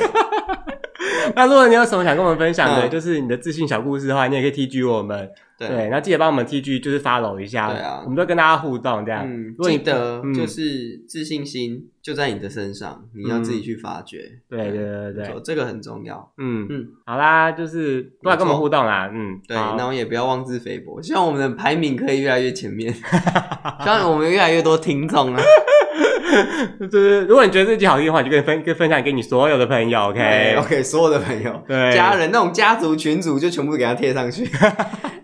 [1.36, 5.30] 那如果你有什么想跟我们分享的，嗯、就是你的自信小故事的话，你也可以 TG 我们。
[5.68, 9.26] 对，那记得帮我们 TG 就是 follow 一下，对啊，我们都跟大家互动这样。
[9.28, 14.40] 嗯，记得就是自信心就在你的身上，你要自己去发掘。
[14.50, 14.78] 对对
[15.14, 16.32] 对对，这个很重要。
[16.38, 19.10] 嗯嗯，好啦，就是多来跟我们互动啦。
[19.14, 22.94] 嗯，对，那我也不要妄自菲薄，希望我们的排名可以越来越前面，
[23.84, 25.42] 希望我们越来越多听众啊。
[26.80, 34.48] 就是如果你觉得这集好听的话，你就可以分跟分享给你所有的朋友，OK OK，所有的朋友，对，家人那种家族群组就全部给他贴上去。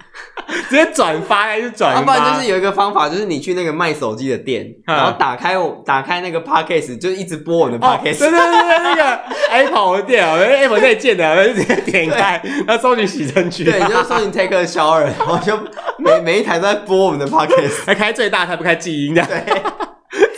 [0.69, 1.99] 直接转发还是转发？
[1.99, 8.19] 要不然就是有一个方法，就是你去那个卖手机的店，然后打开我打开那个 Podcast，就一直播我的 Podcast。
[8.19, 9.19] 对对对对，那个
[9.51, 13.63] Apple 的店啊，Apple 那建的，就直接点开，然后搜寻洗尘区。
[13.63, 15.57] 对，你就搜寻 Take a Shower，然后就
[15.97, 19.23] 每每一台都在播我们的 Podcast，还开最大，还不开静音的。
[19.25, 19.61] 对，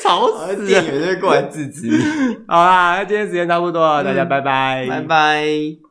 [0.03, 1.97] 吵死了，店员就会过来制止你。
[2.47, 5.86] 好啦，那今天时间差不多了，大家拜拜，拜拜。